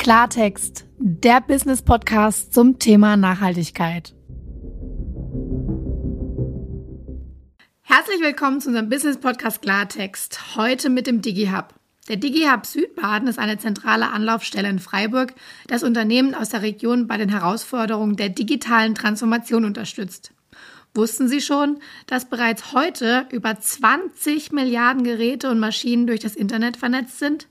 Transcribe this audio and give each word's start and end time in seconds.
Klartext, 0.00 0.86
der 0.98 1.42
Business 1.42 1.82
Podcast 1.82 2.54
zum 2.54 2.78
Thema 2.78 3.18
Nachhaltigkeit. 3.18 4.14
Herzlich 7.82 8.22
willkommen 8.22 8.62
zu 8.62 8.68
unserem 8.68 8.88
Business 8.88 9.18
Podcast 9.18 9.60
Klartext. 9.60 10.56
Heute 10.56 10.88
mit 10.88 11.06
dem 11.06 11.20
DigiHub. 11.20 11.74
Der 12.08 12.16
DigiHub 12.16 12.64
Südbaden 12.64 13.28
ist 13.28 13.38
eine 13.38 13.58
zentrale 13.58 14.08
Anlaufstelle 14.08 14.70
in 14.70 14.78
Freiburg, 14.78 15.34
das 15.66 15.82
Unternehmen 15.82 16.34
aus 16.34 16.48
der 16.48 16.62
Region 16.62 17.06
bei 17.06 17.18
den 17.18 17.28
Herausforderungen 17.28 18.16
der 18.16 18.30
digitalen 18.30 18.94
Transformation 18.94 19.66
unterstützt. 19.66 20.32
Wussten 20.94 21.28
Sie 21.28 21.42
schon, 21.42 21.78
dass 22.06 22.24
bereits 22.24 22.72
heute 22.72 23.26
über 23.32 23.60
20 23.60 24.50
Milliarden 24.52 25.04
Geräte 25.04 25.50
und 25.50 25.58
Maschinen 25.58 26.06
durch 26.06 26.20
das 26.20 26.36
Internet 26.36 26.78
vernetzt 26.78 27.18
sind? 27.18 27.48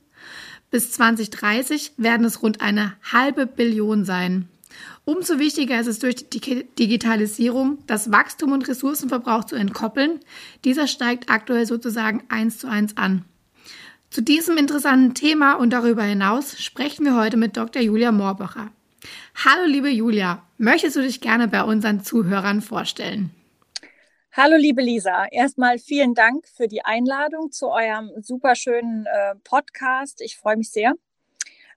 Bis 0.71 0.91
2030 0.91 1.93
werden 1.97 2.25
es 2.25 2.43
rund 2.43 2.61
eine 2.61 2.93
halbe 3.11 3.47
Billion 3.47 4.05
sein. 4.05 4.47
Umso 5.03 5.39
wichtiger 5.39 5.79
ist 5.79 5.87
es 5.87 5.97
durch 5.97 6.29
die 6.29 6.65
Digitalisierung, 6.77 7.79
das 7.87 8.11
Wachstum 8.11 8.51
und 8.51 8.67
Ressourcenverbrauch 8.67 9.45
zu 9.45 9.55
entkoppeln. 9.55 10.19
Dieser 10.65 10.85
steigt 10.85 11.29
aktuell 11.29 11.65
sozusagen 11.65 12.23
eins 12.29 12.59
zu 12.59 12.67
eins 12.67 12.95
an. 12.97 13.25
Zu 14.11 14.21
diesem 14.21 14.57
interessanten 14.57 15.15
Thema 15.15 15.53
und 15.53 15.71
darüber 15.71 16.03
hinaus 16.03 16.61
sprechen 16.61 17.05
wir 17.05 17.15
heute 17.15 17.37
mit 17.37 17.57
Dr. 17.57 17.81
Julia 17.81 18.11
Moorbacher. 18.11 18.71
Hallo 19.43 19.65
liebe 19.65 19.89
Julia, 19.89 20.43
möchtest 20.57 20.95
du 20.95 21.01
dich 21.01 21.21
gerne 21.21 21.47
bei 21.47 21.63
unseren 21.63 22.03
Zuhörern 22.03 22.61
vorstellen? 22.61 23.31
Hallo, 24.31 24.57
liebe 24.57 24.83
Lisa. 24.83 25.25
Erstmal 25.31 25.79
vielen 25.79 26.13
Dank 26.13 26.47
für 26.47 26.67
die 26.67 26.85
Einladung 26.85 27.51
zu 27.51 27.69
eurem 27.69 28.11
superschönen 28.21 29.07
äh, 29.07 29.33
Podcast. 29.43 30.21
Ich 30.21 30.37
freue 30.37 30.55
mich 30.55 30.69
sehr. 30.69 30.93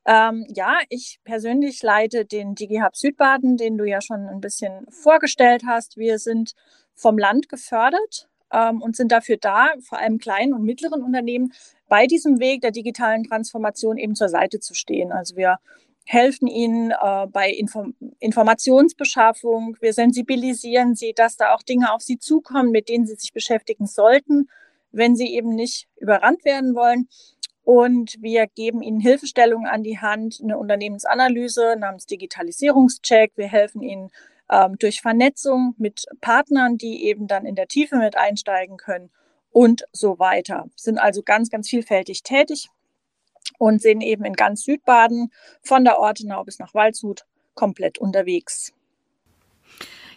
Ähm, 0.04 0.46
ja, 0.54 0.78
ich 0.90 1.18
persönlich 1.24 1.82
leite 1.82 2.26
den 2.26 2.54
DigiHub 2.54 2.94
Südbaden, 2.94 3.56
den 3.56 3.78
du 3.78 3.84
ja 3.84 4.02
schon 4.02 4.28
ein 4.28 4.42
bisschen 4.42 4.86
vorgestellt 4.90 5.62
hast. 5.66 5.96
Wir 5.96 6.18
sind 6.18 6.52
vom 6.94 7.16
Land 7.16 7.48
gefördert 7.48 8.28
ähm, 8.52 8.82
und 8.82 8.96
sind 8.96 9.12
dafür 9.12 9.38
da, 9.38 9.72
vor 9.80 9.98
allem 9.98 10.18
kleinen 10.18 10.52
und 10.52 10.62
mittleren 10.62 11.02
Unternehmen 11.02 11.54
bei 11.88 12.06
diesem 12.06 12.38
Weg 12.38 12.60
der 12.60 12.70
digitalen 12.70 13.24
Transformation 13.24 13.96
eben 13.96 14.14
zur 14.14 14.28
Seite 14.28 14.60
zu 14.60 14.74
stehen. 14.74 15.10
Also 15.10 15.36
wir 15.36 15.56
helfen 16.04 16.48
ihnen 16.48 16.90
äh, 16.90 17.26
bei 17.26 17.50
Inform 17.50 17.94
Informationsbeschaffung. 18.18 19.76
Wir 19.80 19.92
sensibilisieren 19.92 20.94
sie, 20.94 21.12
dass 21.12 21.36
da 21.36 21.54
auch 21.54 21.62
Dinge 21.62 21.92
auf 21.92 22.02
sie 22.02 22.18
zukommen, 22.18 22.70
mit 22.70 22.88
denen 22.88 23.06
sie 23.06 23.14
sich 23.14 23.32
beschäftigen 23.32 23.86
sollten, 23.86 24.48
wenn 24.90 25.16
sie 25.16 25.34
eben 25.34 25.54
nicht 25.54 25.88
überrannt 25.96 26.44
werden 26.44 26.74
wollen. 26.74 27.08
Und 27.64 28.16
wir 28.20 28.46
geben 28.48 28.82
ihnen 28.82 29.00
Hilfestellungen 29.00 29.68
an 29.68 29.84
die 29.84 29.98
Hand, 29.98 30.40
eine 30.42 30.58
Unternehmensanalyse 30.58 31.76
namens 31.78 32.06
Digitalisierungscheck. 32.06 33.32
Wir 33.36 33.46
helfen 33.46 33.82
ihnen 33.82 34.10
ähm, 34.50 34.76
durch 34.78 35.00
Vernetzung 35.00 35.74
mit 35.78 36.04
Partnern, 36.20 36.76
die 36.76 37.04
eben 37.04 37.28
dann 37.28 37.46
in 37.46 37.54
der 37.54 37.68
Tiefe 37.68 37.96
mit 37.96 38.16
einsteigen 38.16 38.76
können 38.76 39.10
und 39.50 39.84
so 39.92 40.18
weiter. 40.18 40.68
Sind 40.74 40.98
also 40.98 41.22
ganz, 41.22 41.50
ganz 41.50 41.68
vielfältig 41.68 42.24
tätig 42.24 42.68
und 43.62 43.80
sind 43.80 44.00
eben 44.00 44.24
in 44.24 44.32
ganz 44.32 44.64
Südbaden 44.64 45.30
von 45.62 45.84
der 45.84 46.00
Ortenau 46.00 46.42
bis 46.42 46.58
nach 46.58 46.74
Waldshut 46.74 47.20
komplett 47.54 47.96
unterwegs. 47.96 48.72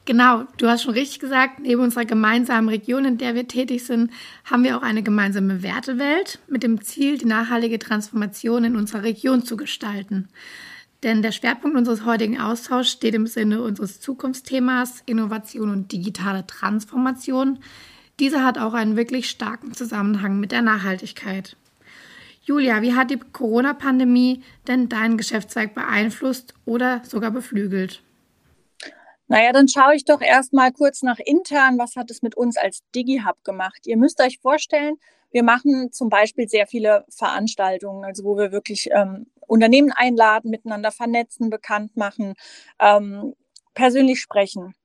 Genau, 0.06 0.46
du 0.58 0.68
hast 0.68 0.82
schon 0.82 0.96
richtig 0.96 1.20
gesagt, 1.20 1.60
neben 1.60 1.84
unserer 1.84 2.06
gemeinsamen 2.06 2.70
Region, 2.70 3.06
in 3.06 3.20
der 3.20 3.36
wir 3.36 3.48
tätig 3.48 3.86
sind, 3.86 4.10
haben 4.46 4.64
wir 4.64 4.76
auch 4.76 4.82
eine 4.82 5.04
gemeinsame 5.04 5.62
Wertewelt 5.62 6.40
mit 6.48 6.64
dem 6.64 6.82
Ziel, 6.82 7.20
die 7.20 7.26
nachhaltige 7.26 7.78
Transformation 7.78 8.64
in 8.64 8.76
unserer 8.76 9.04
Region 9.04 9.44
zu 9.44 9.58
gestalten. 9.58 10.28
Denn 11.04 11.22
der 11.22 11.32
Schwerpunkt 11.32 11.78
unseres 11.78 12.04
heutigen 12.04 12.40
Austauschs 12.40 12.94
steht 12.94 13.14
im 13.14 13.28
Sinne 13.28 13.62
unseres 13.62 14.00
Zukunftsthemas 14.00 15.04
Innovation 15.06 15.70
und 15.70 15.92
digitale 15.92 16.48
Transformation. 16.48 17.60
Dieser 18.20 18.44
hat 18.44 18.58
auch 18.58 18.74
einen 18.74 18.96
wirklich 18.96 19.30
starken 19.30 19.74
Zusammenhang 19.74 20.40
mit 20.40 20.52
der 20.52 20.64
Nachhaltigkeit. 20.64 21.58
Julia, 22.46 22.84
wie 22.84 22.94
hat 22.94 23.10
die 23.10 23.18
Corona-Pandemie 23.18 24.44
denn 24.68 24.88
deinen 24.88 25.18
Geschäftszweig 25.18 25.74
beeinflusst 25.74 26.54
oder 26.66 27.02
sogar 27.04 27.32
beflügelt? 27.32 28.04
Naja, 29.28 29.52
dann 29.52 29.68
schaue 29.68 29.96
ich 29.96 30.06
doch 30.06 30.22
erstmal 30.22 30.72
kurz 30.72 31.02
nach 31.02 31.18
intern, 31.18 31.80
was 31.80 31.96
hat 31.96 32.12
es 32.12 32.22
mit 32.22 32.36
uns 32.36 32.58
als 32.58 32.84
DigiHub 32.94 33.44
gemacht? 33.44 33.88
Ihr 33.88 33.98
müsst 33.98 34.22
euch 34.22 34.38
vorstellen, 34.38 34.98
wir 35.32 35.42
machen 35.42 35.92
zum 35.92 36.10
Beispiel 36.10 36.48
sehr 36.48 36.68
viele 36.68 37.04
Veranstaltungen, 37.10 38.06
also 38.06 38.24
wo 38.24 38.38
wir 38.38 38.52
wirklich 38.52 38.90
ähm, 38.92 39.26
Unternehmen 39.48 39.92
einladen, 39.92 40.52
miteinander 40.52 40.92
vernetzen, 40.92 41.50
bekannt 41.50 41.98
machen, 41.98 42.36
ähm, 42.80 43.34
persönlich 43.74 44.22
sprechen. 44.22 44.76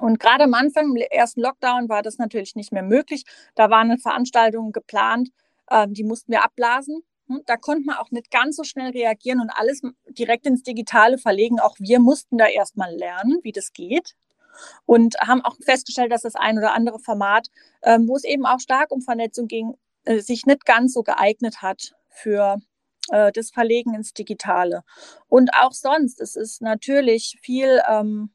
Und 0.00 0.20
gerade 0.20 0.44
am 0.44 0.54
Anfang, 0.54 0.94
im 0.94 0.96
ersten 0.96 1.40
Lockdown, 1.40 1.88
war 1.88 2.02
das 2.02 2.18
natürlich 2.18 2.54
nicht 2.54 2.72
mehr 2.72 2.84
möglich. 2.84 3.24
Da 3.56 3.68
waren 3.68 3.90
eine 3.90 3.98
Veranstaltung 3.98 4.70
geplant, 4.70 5.30
ähm, 5.70 5.94
die 5.94 6.04
mussten 6.04 6.32
wir 6.32 6.44
abblasen. 6.44 7.02
Hm, 7.28 7.42
da 7.46 7.56
konnte 7.56 7.84
man 7.84 7.96
auch 7.96 8.10
nicht 8.10 8.30
ganz 8.30 8.56
so 8.56 8.64
schnell 8.64 8.90
reagieren 8.90 9.40
und 9.40 9.50
alles 9.50 9.82
direkt 10.08 10.46
ins 10.46 10.62
Digitale 10.62 11.18
verlegen. 11.18 11.60
Auch 11.60 11.76
wir 11.78 12.00
mussten 12.00 12.38
da 12.38 12.46
erstmal 12.46 12.94
lernen, 12.94 13.40
wie 13.42 13.52
das 13.52 13.72
geht. 13.72 14.14
Und 14.86 15.16
haben 15.20 15.44
auch 15.44 15.56
festgestellt, 15.64 16.10
dass 16.10 16.22
das 16.22 16.34
ein 16.34 16.58
oder 16.58 16.74
andere 16.74 16.98
Format, 16.98 17.48
ähm, 17.82 18.08
wo 18.08 18.16
es 18.16 18.24
eben 18.24 18.44
auch 18.44 18.58
stark 18.60 18.90
um 18.90 19.02
Vernetzung 19.02 19.46
ging, 19.46 19.74
äh, 20.04 20.18
sich 20.18 20.46
nicht 20.46 20.64
ganz 20.64 20.94
so 20.94 21.02
geeignet 21.02 21.62
hat 21.62 21.94
für 22.08 22.58
äh, 23.10 23.30
das 23.32 23.50
Verlegen 23.50 23.94
ins 23.94 24.14
Digitale. 24.14 24.82
Und 25.28 25.50
auch 25.54 25.72
sonst, 25.72 26.20
es 26.20 26.34
ist 26.34 26.60
natürlich 26.60 27.38
viel 27.40 27.80
ähm, 27.88 28.30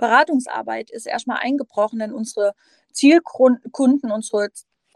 Beratungsarbeit 0.00 0.90
ist 0.90 1.06
erstmal 1.06 1.38
eingebrochen 1.40 2.00
in 2.00 2.12
unsere 2.12 2.54
Zielkunden, 2.92 4.10
unsere 4.10 4.48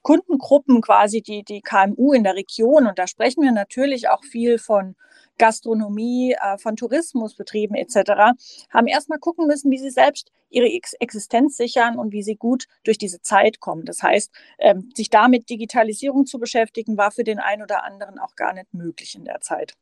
Kundengruppen 0.04 0.82
quasi, 0.82 1.22
die, 1.22 1.42
die 1.42 1.62
KMU 1.62 2.12
in 2.12 2.24
der 2.24 2.36
Region. 2.36 2.86
Und 2.86 2.98
da 2.98 3.06
sprechen 3.06 3.42
wir 3.42 3.52
natürlich 3.52 4.08
auch 4.10 4.22
viel 4.22 4.58
von 4.58 4.94
Gastronomie, 5.38 6.36
äh, 6.40 6.58
von 6.58 6.76
Tourismusbetrieben 6.76 7.74
etc., 7.74 8.36
haben 8.70 8.86
erstmal 8.86 9.18
gucken 9.18 9.46
müssen, 9.46 9.70
wie 9.70 9.78
sie 9.78 9.90
selbst 9.90 10.30
ihre 10.50 10.68
Existenz 11.00 11.56
sichern 11.56 11.98
und 11.98 12.12
wie 12.12 12.22
sie 12.22 12.36
gut 12.36 12.66
durch 12.84 12.98
diese 12.98 13.22
Zeit 13.22 13.60
kommen. 13.60 13.86
Das 13.86 14.02
heißt, 14.02 14.30
ähm, 14.58 14.90
sich 14.94 15.10
damit 15.10 15.48
Digitalisierung 15.48 16.26
zu 16.26 16.38
beschäftigen, 16.38 16.96
war 16.96 17.10
für 17.10 17.24
den 17.24 17.40
einen 17.40 17.62
oder 17.62 17.82
anderen 17.82 18.18
auch 18.18 18.36
gar 18.36 18.52
nicht 18.52 18.72
möglich 18.74 19.16
in 19.16 19.24
der 19.24 19.40
Zeit. 19.40 19.74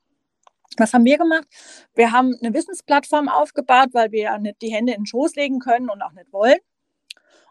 Was 0.78 0.94
haben 0.94 1.04
wir 1.04 1.18
gemacht? 1.18 1.46
Wir 1.94 2.12
haben 2.12 2.34
eine 2.40 2.54
Wissensplattform 2.54 3.28
aufgebaut, 3.28 3.88
weil 3.92 4.12
wir 4.12 4.22
ja 4.22 4.38
nicht 4.38 4.62
die 4.62 4.72
Hände 4.72 4.92
in 4.92 5.00
den 5.00 5.06
Schoß 5.06 5.34
legen 5.34 5.58
können 5.58 5.90
und 5.90 6.00
auch 6.00 6.12
nicht 6.12 6.32
wollen. 6.32 6.58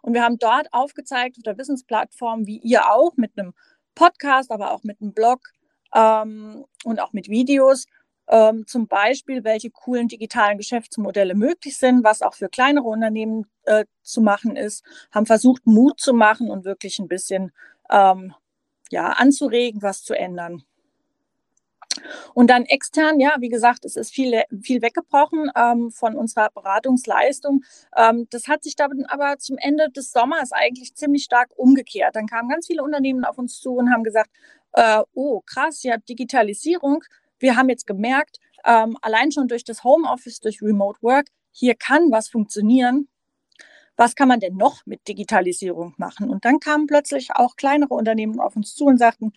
Und 0.01 0.13
wir 0.13 0.23
haben 0.23 0.37
dort 0.37 0.67
aufgezeigt 0.71 1.37
auf 1.37 1.43
der 1.43 1.57
Wissensplattform, 1.57 2.47
wie 2.47 2.57
ihr 2.59 2.91
auch 2.91 3.15
mit 3.17 3.37
einem 3.37 3.53
Podcast, 3.95 4.51
aber 4.51 4.71
auch 4.71 4.83
mit 4.83 5.01
einem 5.01 5.13
Blog 5.13 5.41
ähm, 5.93 6.65
und 6.83 6.99
auch 6.99 7.13
mit 7.13 7.29
Videos, 7.29 7.85
ähm, 8.27 8.65
zum 8.65 8.87
Beispiel, 8.87 9.43
welche 9.43 9.69
coolen 9.69 10.07
digitalen 10.07 10.57
Geschäftsmodelle 10.57 11.35
möglich 11.35 11.77
sind, 11.77 12.03
was 12.03 12.21
auch 12.21 12.33
für 12.33 12.49
kleinere 12.49 12.85
Unternehmen 12.85 13.45
äh, 13.63 13.85
zu 14.03 14.21
machen 14.21 14.55
ist, 14.55 14.83
haben 15.11 15.25
versucht, 15.25 15.65
Mut 15.65 15.99
zu 15.99 16.13
machen 16.13 16.49
und 16.49 16.63
wirklich 16.63 16.99
ein 16.99 17.09
bisschen 17.09 17.51
ähm, 17.89 18.33
ja, 18.89 19.09
anzuregen, 19.09 19.81
was 19.81 20.03
zu 20.03 20.13
ändern. 20.13 20.63
Und 22.33 22.49
dann 22.49 22.65
extern, 22.65 23.19
ja, 23.19 23.35
wie 23.39 23.49
gesagt, 23.49 23.85
es 23.85 23.95
ist 23.95 24.11
viel, 24.11 24.41
viel 24.61 24.81
weggebrochen 24.81 25.51
ähm, 25.55 25.91
von 25.91 26.15
unserer 26.15 26.49
Beratungsleistung. 26.53 27.63
Ähm, 27.95 28.27
das 28.29 28.47
hat 28.47 28.63
sich 28.63 28.75
dann 28.75 29.05
aber 29.07 29.37
zum 29.39 29.57
Ende 29.57 29.89
des 29.89 30.11
Sommers 30.11 30.51
eigentlich 30.51 30.95
ziemlich 30.95 31.23
stark 31.23 31.49
umgekehrt. 31.55 32.15
Dann 32.15 32.27
kamen 32.27 32.49
ganz 32.49 32.67
viele 32.67 32.83
Unternehmen 32.83 33.25
auf 33.25 33.37
uns 33.37 33.59
zu 33.59 33.73
und 33.73 33.91
haben 33.91 34.03
gesagt, 34.03 34.29
äh, 34.73 35.01
oh 35.13 35.41
krass, 35.45 35.83
ja, 35.83 35.97
Digitalisierung. 35.97 37.03
Wir 37.39 37.55
haben 37.55 37.69
jetzt 37.69 37.87
gemerkt, 37.87 38.39
ähm, 38.65 38.97
allein 39.01 39.31
schon 39.31 39.47
durch 39.47 39.63
das 39.63 39.83
Homeoffice, 39.83 40.39
durch 40.39 40.61
Remote 40.61 41.01
Work, 41.01 41.27
hier 41.51 41.75
kann 41.75 42.11
was 42.11 42.29
funktionieren. 42.29 43.07
Was 43.97 44.15
kann 44.15 44.27
man 44.27 44.39
denn 44.39 44.55
noch 44.55 44.85
mit 44.85 45.07
Digitalisierung 45.07 45.93
machen? 45.97 46.29
Und 46.29 46.45
dann 46.45 46.59
kamen 46.59 46.87
plötzlich 46.87 47.35
auch 47.35 47.55
kleinere 47.55 47.93
Unternehmen 47.93 48.39
auf 48.39 48.55
uns 48.55 48.73
zu 48.73 48.85
und 48.85 48.97
sagten, 48.97 49.33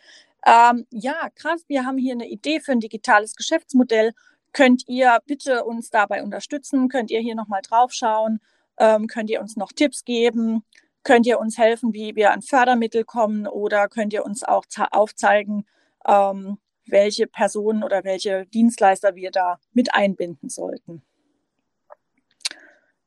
ähm, 0.47 0.87
ja, 0.91 1.29
krass, 1.35 1.65
wir 1.69 1.85
haben 1.85 1.99
hier 1.99 2.13
eine 2.13 2.29
Idee 2.29 2.61
für 2.61 2.73
ein 2.73 2.81
digitales 2.81 3.35
Geschäftsmodell. 3.35 4.13
Könnt 4.53 4.89
ihr 4.89 5.19
bitte 5.27 5.65
uns 5.65 5.91
dabei 5.91 6.23
unterstützen? 6.23 6.89
Könnt 6.89 7.11
ihr 7.11 7.21
hier 7.21 7.35
nochmal 7.35 7.63
draufschauen? 7.63 8.41
Ähm, 8.79 9.07
könnt 9.07 9.31
ihr 9.31 9.41
uns 9.41 9.57
noch 9.57 9.73
Tipps 9.73 10.05
geben? 10.05 10.65
Könnt 11.03 11.27
ihr 11.27 11.39
uns 11.39 11.59
helfen, 11.59 11.93
wie 11.93 12.15
wir 12.17 12.33
an 12.33 12.43
Fördermittel 12.43 13.05
kommen? 13.05 13.47
Oder 13.47 13.89
könnt 13.89 14.13
ihr 14.13 14.25
uns 14.25 14.45
auch 14.45 14.65
aufzeigen, 14.91 15.67
ähm, 16.07 16.59
welche 16.87 17.27
Personen 17.27 17.83
oder 17.83 18.05
welche 18.05 18.47
Dienstleister 18.47 19.15
wir 19.15 19.31
da 19.31 19.59
mit 19.73 19.95
einbinden 19.95 20.49
sollten? 20.49 21.03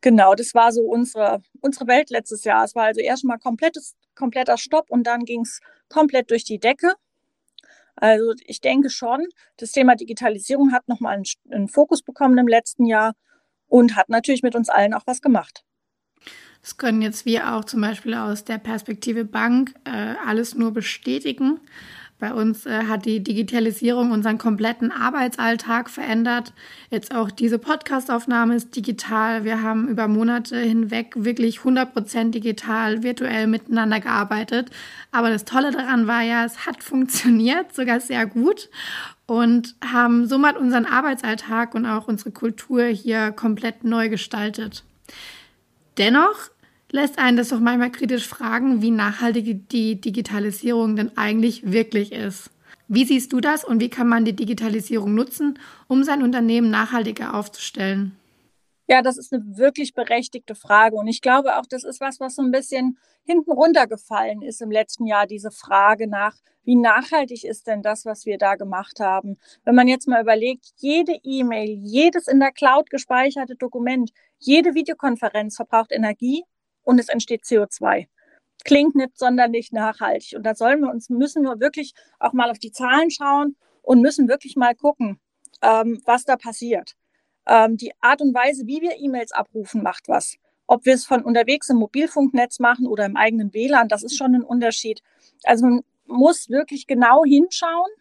Genau, 0.01 0.36
das 0.36 0.54
war 0.54 0.72
so 0.72 0.81
unsere, 0.81 1.42
unsere 1.62 1.88
Welt 1.88 2.10
letztes 2.10 2.44
Jahr. 2.44 2.63
Es 2.63 2.75
war 2.75 2.86
also 2.86 3.01
erstmal 3.01 3.40
komplettes, 3.40 3.95
kompletter 4.16 4.57
Stopp 4.57 4.90
und 4.90 5.04
dann 5.06 5.25
ging 5.25 5.42
es 5.42 5.60
komplett 5.90 6.30
durch 6.31 6.44
die 6.44 6.60
Decke. 6.60 6.94
Also 7.97 8.33
ich 8.45 8.61
denke 8.61 8.89
schon, 8.89 9.27
das 9.57 9.71
Thema 9.71 9.95
Digitalisierung 9.95 10.71
hat 10.71 10.88
nochmal 10.88 11.15
einen, 11.15 11.25
einen 11.51 11.67
Fokus 11.67 12.03
bekommen 12.03 12.38
im 12.38 12.47
letzten 12.47 12.85
Jahr 12.85 13.13
und 13.67 13.95
hat 13.95 14.09
natürlich 14.09 14.44
mit 14.44 14.55
uns 14.55 14.69
allen 14.69 14.94
auch 14.94 15.03
was 15.05 15.21
gemacht. 15.21 15.63
Das 16.61 16.77
können 16.77 17.01
jetzt 17.01 17.25
wir 17.25 17.53
auch 17.53 17.65
zum 17.65 17.81
Beispiel 17.81 18.13
aus 18.13 18.44
der 18.44 18.57
Perspektive 18.57 19.25
Bank 19.25 19.73
äh, 19.85 20.15
alles 20.25 20.55
nur 20.55 20.73
bestätigen. 20.73 21.59
Bei 22.19 22.34
uns 22.34 22.66
äh, 22.66 22.86
hat 22.88 23.06
die 23.06 23.22
Digitalisierung 23.24 24.12
unseren 24.12 24.40
kompletten 24.40 24.92
Arbeitsalltag 24.92 25.88
verändert. 25.90 26.52
Jetzt 26.90 27.14
auch 27.14 27.30
diese 27.30 27.60
Podcastaufnahme 27.60 28.56
ist 28.56 28.75
digital. 28.75 29.44
Wir 29.44 29.62
haben 29.62 29.88
über 29.88 30.08
Monate 30.08 30.58
hinweg 30.58 31.14
wirklich 31.16 31.60
100% 31.60 32.31
digital, 32.31 33.04
virtuell 33.04 33.46
miteinander 33.46 34.00
gearbeitet. 34.00 34.72
Aber 35.12 35.30
das 35.30 35.46
Tolle 35.46 35.69
daran 35.69 36.08
war 36.08 36.24
ja, 36.24 36.44
es 36.44 36.66
hat 36.66 36.84
funktioniert, 36.84 37.75
sogar 37.75 38.00
sehr 38.00 38.25
gut 38.25 38.69
und 39.28 39.75
haben 39.86 40.25
somit 40.25 40.58
unseren 40.58 40.86
Arbeitsalltag 40.86 41.75
und 41.75 41.86
auch 41.86 42.08
unsere 42.08 42.31
Kultur 42.31 42.86
hier 42.86 43.31
komplett 43.31 43.84
neu 43.84 44.10
gestaltet. 44.10 44.84
Dennoch 45.98 46.50
lässt 46.92 47.19
einen 47.19 47.38
das 47.38 47.50
doch 47.50 47.60
manchmal 47.60 47.92
kritisch 47.92 48.28
fragen, 48.28 48.81
wie 48.81 48.92
nachhaltig 48.92 49.69
die 49.69 50.00
Digitalisierung 50.00 50.95
denn 50.95 51.18
eigentlich 51.18 51.72
wirklich 51.72 52.12
ist. 52.12 52.50
Wie 52.88 53.06
siehst 53.06 53.34
du 53.34 53.42
das 53.42 53.66
und 53.66 53.81
wie 53.81 53.89
kann 53.89 54.07
man 54.07 54.24
die 54.24 54.36
Digitalisierung 54.36 55.13
nutzen, 55.13 55.60
um 55.88 56.04
sein 56.04 56.24
Unternehmen 56.24 56.69
nachhaltiger 56.69 57.34
aufzustellen? 57.34 58.16
Ja, 58.89 59.01
das 59.01 59.18
ist 59.18 59.34
eine 59.34 59.44
wirklich 59.57 59.94
berechtigte 59.94 60.56
Frage. 60.56 60.95
Und 60.95 61.10
ich 61.10 61.22
glaube 61.22 61.57
auch, 61.57 61.66
das 61.69 61.84
ist 61.84 62.00
was, 62.00 62.22
was 62.22 62.36
so 62.36 62.42
ein 62.42 62.51
bisschen 62.51 62.98
hinten 63.25 63.51
runtergefallen 63.51 64.42
ist 64.42 64.62
im 64.62 64.72
letzten 64.72 65.06
Jahr, 65.06 65.28
diese 65.28 65.51
Frage 65.51 66.07
nach, 66.07 66.38
wie 66.63 66.78
nachhaltig 66.78 67.44
ist 67.44 67.68
denn 67.68 67.81
das, 67.81 68.06
was 68.06 68.25
wir 68.25 68.38
da 68.38 68.56
gemacht 68.56 69.01
haben? 69.01 69.38
Wenn 69.66 69.75
man 69.75 69.90
jetzt 69.90 70.07
mal 70.07 70.22
überlegt, 70.22 70.72
jede 70.78 71.18
E-Mail, 71.24 71.69
jedes 71.69 72.30
in 72.30 72.40
der 72.40 72.54
Cloud 72.54 72.90
gespeicherte 72.90 73.57
Dokument, 73.57 74.12
jede 74.38 74.74
Videokonferenz 74.74 75.57
verbraucht 75.57 75.92
Energie 75.92 76.44
und 76.88 77.00
es 77.00 77.10
entsteht 77.10 77.44
CO2. 77.44 78.07
Klingt 78.63 78.95
nicht 78.95 79.18
sonderlich 79.18 79.74
nachhaltig. 79.74 80.38
Und 80.38 80.44
da 80.44 80.56
sollen 80.56 80.80
wir 80.80 80.89
uns, 80.89 81.10
müssen 81.10 81.44
wir 81.44 81.60
wirklich 81.60 81.94
auch 82.18 82.31
mal 82.31 82.50
auf 82.50 82.60
die 82.60 82.72
Zahlen 82.72 83.12
schauen 83.12 83.57
und 83.81 84.01
müssen 84.01 84.30
wirklich 84.30 84.56
mal 84.56 84.74
gucken, 84.74 85.19
ähm, 85.62 86.01
was 86.06 86.24
da 86.24 86.38
passiert. 86.38 86.94
Ähm, 87.45 87.75
die 87.75 87.92
Art 88.00 88.22
und 88.22 88.34
Weise, 88.34 88.68
wie 88.68 88.81
wir 88.81 88.98
E-Mails 89.00 89.34
abrufen, 89.34 89.84
macht 89.84 90.07
was. 90.07 90.38
Ob 90.66 90.86
wir 90.86 90.94
es 90.94 91.06
von 91.06 91.24
unterwegs 91.24 91.69
im 91.69 91.78
Mobilfunknetz 91.78 92.60
machen 92.60 92.88
oder 92.88 93.06
im 93.06 93.18
eigenen 93.18 93.54
WLAN, 93.54 93.90
das 93.90 94.04
ist 94.04 94.18
schon 94.18 94.33
ein 94.33 94.44
Unterschied. 94.44 95.01
Also 95.44 95.66
man 95.66 95.83
muss 96.06 96.50
wirklich 96.50 96.88
genau 96.88 97.25
hinschauen 97.25 97.92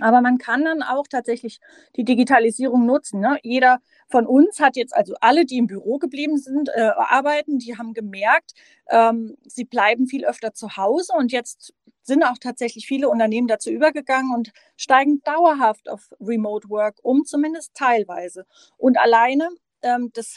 aber 0.00 0.20
man 0.20 0.38
kann 0.38 0.64
dann 0.64 0.82
auch 0.82 1.06
tatsächlich 1.06 1.60
die 1.96 2.04
Digitalisierung 2.04 2.84
nutzen. 2.84 3.20
Ne? 3.20 3.38
Jeder 3.42 3.80
von 4.08 4.26
uns 4.26 4.60
hat 4.60 4.76
jetzt, 4.76 4.94
also 4.94 5.14
alle, 5.20 5.46
die 5.46 5.58
im 5.58 5.66
Büro 5.66 5.98
geblieben 5.98 6.38
sind, 6.38 6.68
äh, 6.74 6.90
arbeiten, 6.96 7.58
die 7.58 7.76
haben 7.78 7.94
gemerkt, 7.94 8.52
ähm, 8.90 9.36
sie 9.46 9.64
bleiben 9.64 10.06
viel 10.06 10.24
öfter 10.24 10.52
zu 10.52 10.76
Hause 10.76 11.12
und 11.16 11.32
jetzt 11.32 11.74
sind 12.02 12.22
auch 12.22 12.38
tatsächlich 12.38 12.86
viele 12.86 13.08
Unternehmen 13.08 13.48
dazu 13.48 13.70
übergegangen 13.70 14.32
und 14.32 14.52
steigen 14.76 15.22
dauerhaft 15.24 15.88
auf 15.88 16.10
Remote 16.20 16.68
Work 16.68 16.98
um, 17.02 17.24
zumindest 17.24 17.74
teilweise. 17.74 18.46
Und 18.76 18.98
alleine 18.98 19.48
ähm, 19.82 20.10
das, 20.12 20.36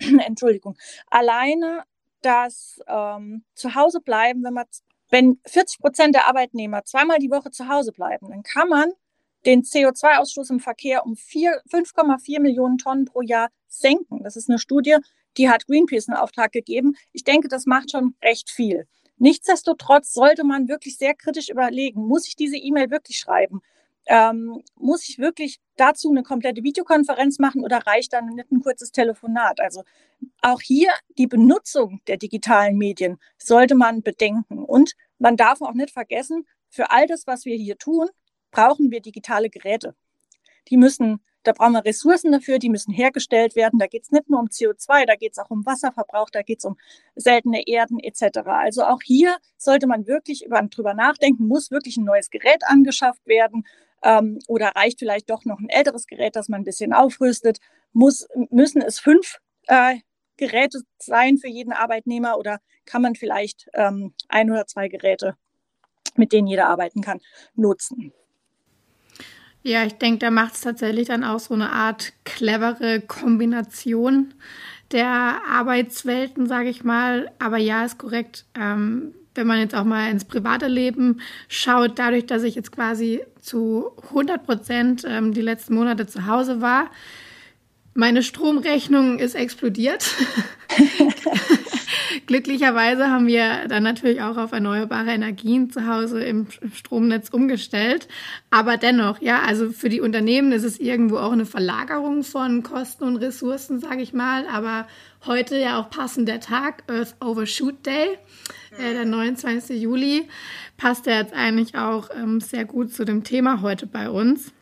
Entschuldigung, 0.26 0.76
alleine 1.08 1.84
das 2.22 2.80
ähm, 2.86 3.44
Zuhause 3.54 4.00
bleiben, 4.00 4.42
wenn 4.44 4.54
man 4.54 4.66
wenn 5.14 5.38
40 5.46 5.78
Prozent 5.78 6.16
der 6.16 6.26
Arbeitnehmer 6.26 6.82
zweimal 6.82 7.20
die 7.20 7.30
Woche 7.30 7.52
zu 7.52 7.68
Hause 7.68 7.92
bleiben, 7.92 8.30
dann 8.30 8.42
kann 8.42 8.68
man 8.68 8.90
den 9.46 9.62
CO2-Ausstoß 9.62 10.50
im 10.50 10.58
Verkehr 10.58 11.06
um 11.06 11.14
5,4 11.14 12.40
Millionen 12.40 12.78
Tonnen 12.78 13.04
pro 13.04 13.22
Jahr 13.22 13.50
senken. 13.68 14.24
Das 14.24 14.34
ist 14.34 14.50
eine 14.50 14.58
Studie, 14.58 14.96
die 15.36 15.48
hat 15.48 15.68
Greenpeace 15.68 16.08
einen 16.08 16.18
Auftrag 16.18 16.50
gegeben. 16.50 16.96
Ich 17.12 17.22
denke, 17.22 17.46
das 17.46 17.64
macht 17.64 17.92
schon 17.92 18.16
recht 18.24 18.50
viel. 18.50 18.88
Nichtsdestotrotz 19.16 20.12
sollte 20.12 20.42
man 20.42 20.66
wirklich 20.66 20.96
sehr 20.96 21.14
kritisch 21.14 21.48
überlegen, 21.48 22.04
muss 22.08 22.26
ich 22.26 22.34
diese 22.34 22.56
E-Mail 22.56 22.90
wirklich 22.90 23.20
schreiben? 23.20 23.60
Ähm, 24.06 24.64
muss 24.74 25.08
ich 25.08 25.18
wirklich 25.18 25.60
dazu 25.76 26.10
eine 26.10 26.24
komplette 26.24 26.64
Videokonferenz 26.64 27.38
machen 27.38 27.62
oder 27.62 27.78
reicht 27.86 28.12
dann 28.12 28.26
nicht 28.26 28.50
ein 28.50 28.60
kurzes 28.60 28.90
Telefonat? 28.90 29.60
Also 29.60 29.84
auch 30.42 30.60
hier 30.60 30.90
die 31.16 31.28
Benutzung 31.28 32.00
der 32.08 32.16
digitalen 32.16 32.76
Medien 32.76 33.18
sollte 33.38 33.76
man 33.76 34.02
bedenken. 34.02 34.62
Und 34.64 34.94
man 35.18 35.36
darf 35.36 35.60
auch 35.62 35.74
nicht 35.74 35.90
vergessen, 35.90 36.46
für 36.68 36.90
all 36.90 37.06
das, 37.06 37.26
was 37.26 37.44
wir 37.44 37.56
hier 37.56 37.78
tun, 37.78 38.08
brauchen 38.50 38.90
wir 38.90 39.00
digitale 39.00 39.50
Geräte. 39.50 39.94
Die 40.68 40.76
müssen, 40.76 41.20
da 41.42 41.52
brauchen 41.52 41.72
wir 41.72 41.84
Ressourcen 41.84 42.32
dafür, 42.32 42.58
die 42.58 42.70
müssen 42.70 42.92
hergestellt 42.92 43.54
werden. 43.54 43.78
Da 43.78 43.86
geht 43.86 44.04
es 44.04 44.10
nicht 44.10 44.30
nur 44.30 44.40
um 44.40 44.46
CO2, 44.46 45.06
da 45.06 45.14
geht 45.14 45.32
es 45.32 45.38
auch 45.38 45.50
um 45.50 45.66
Wasserverbrauch, 45.66 46.30
da 46.30 46.42
geht 46.42 46.58
es 46.58 46.64
um 46.64 46.76
seltene 47.14 47.66
Erden 47.66 47.98
etc. 47.98 48.38
Also 48.46 48.84
auch 48.84 49.02
hier 49.02 49.36
sollte 49.56 49.86
man 49.86 50.06
wirklich 50.06 50.44
über, 50.44 50.62
drüber 50.62 50.94
nachdenken, 50.94 51.46
muss 51.46 51.70
wirklich 51.70 51.96
ein 51.96 52.04
neues 52.04 52.30
Gerät 52.30 52.64
angeschafft 52.64 53.26
werden 53.26 53.66
ähm, 54.02 54.38
oder 54.48 54.68
reicht 54.68 54.98
vielleicht 54.98 55.30
doch 55.30 55.44
noch 55.44 55.58
ein 55.58 55.68
älteres 55.68 56.06
Gerät, 56.06 56.36
das 56.36 56.48
man 56.48 56.62
ein 56.62 56.64
bisschen 56.64 56.92
aufrüstet? 56.92 57.58
Muss, 57.92 58.26
müssen 58.50 58.82
es 58.82 58.98
fünf 58.98 59.38
äh, 59.66 59.96
Geräte 60.36 60.80
sein 60.98 61.38
für 61.38 61.48
jeden 61.48 61.72
Arbeitnehmer 61.72 62.38
oder 62.38 62.60
kann 62.84 63.02
man 63.02 63.14
vielleicht 63.14 63.68
ähm, 63.74 64.12
ein 64.28 64.50
oder 64.50 64.66
zwei 64.66 64.88
Geräte, 64.88 65.36
mit 66.16 66.32
denen 66.32 66.46
jeder 66.46 66.68
arbeiten 66.68 67.00
kann, 67.00 67.20
nutzen? 67.54 68.12
Ja, 69.62 69.84
ich 69.84 69.94
denke, 69.94 70.18
da 70.18 70.30
macht 70.30 70.54
es 70.54 70.60
tatsächlich 70.60 71.08
dann 71.08 71.24
auch 71.24 71.38
so 71.40 71.54
eine 71.54 71.70
Art 71.70 72.12
clevere 72.24 73.00
Kombination 73.00 74.34
der 74.92 75.40
Arbeitswelten, 75.48 76.46
sage 76.46 76.68
ich 76.68 76.84
mal. 76.84 77.30
Aber 77.38 77.56
ja, 77.56 77.84
ist 77.84 77.98
korrekt. 77.98 78.44
Ähm, 78.54 79.14
wenn 79.34 79.46
man 79.46 79.58
jetzt 79.58 79.74
auch 79.74 79.84
mal 79.84 80.10
ins 80.10 80.26
private 80.26 80.68
Leben 80.68 81.20
schaut, 81.48 81.98
dadurch, 81.98 82.26
dass 82.26 82.42
ich 82.42 82.54
jetzt 82.54 82.72
quasi 82.72 83.24
zu 83.40 83.90
100 84.10 84.44
Prozent 84.44 85.04
ähm, 85.08 85.32
die 85.32 85.40
letzten 85.40 85.74
Monate 85.74 86.06
zu 86.06 86.26
Hause 86.26 86.60
war, 86.60 86.90
meine 87.94 88.22
Stromrechnung 88.22 89.18
ist 89.18 89.34
explodiert. 89.34 90.14
Glücklicherweise 92.26 93.08
haben 93.08 93.26
wir 93.26 93.68
dann 93.68 93.82
natürlich 93.82 94.22
auch 94.22 94.36
auf 94.36 94.52
erneuerbare 94.52 95.10
Energien 95.10 95.70
zu 95.70 95.86
Hause 95.86 96.22
im 96.24 96.46
Stromnetz 96.74 97.28
umgestellt. 97.28 98.08
Aber 98.50 98.76
dennoch, 98.76 99.20
ja, 99.20 99.42
also 99.42 99.70
für 99.70 99.88
die 99.88 100.00
Unternehmen 100.00 100.52
ist 100.52 100.64
es 100.64 100.80
irgendwo 100.80 101.18
auch 101.18 101.32
eine 101.32 101.46
Verlagerung 101.46 102.24
von 102.24 102.62
Kosten 102.62 103.04
und 103.04 103.16
Ressourcen, 103.16 103.78
sage 103.78 104.02
ich 104.02 104.12
mal. 104.12 104.46
Aber 104.48 104.86
heute 105.26 105.58
ja 105.58 105.80
auch 105.80 105.90
passend 105.90 106.28
der 106.28 106.40
Tag, 106.40 106.82
Earth 106.88 107.14
Overshoot 107.20 107.86
Day, 107.86 108.18
äh, 108.78 108.92
der 108.92 109.04
29. 109.04 109.80
Juli, 109.80 110.28
passt 110.76 111.06
ja 111.06 111.18
jetzt 111.18 111.34
eigentlich 111.34 111.76
auch 111.76 112.08
ähm, 112.16 112.40
sehr 112.40 112.64
gut 112.64 112.92
zu 112.92 113.04
dem 113.04 113.22
Thema 113.22 113.60
heute 113.60 113.86
bei 113.86 114.10
uns, 114.10 114.52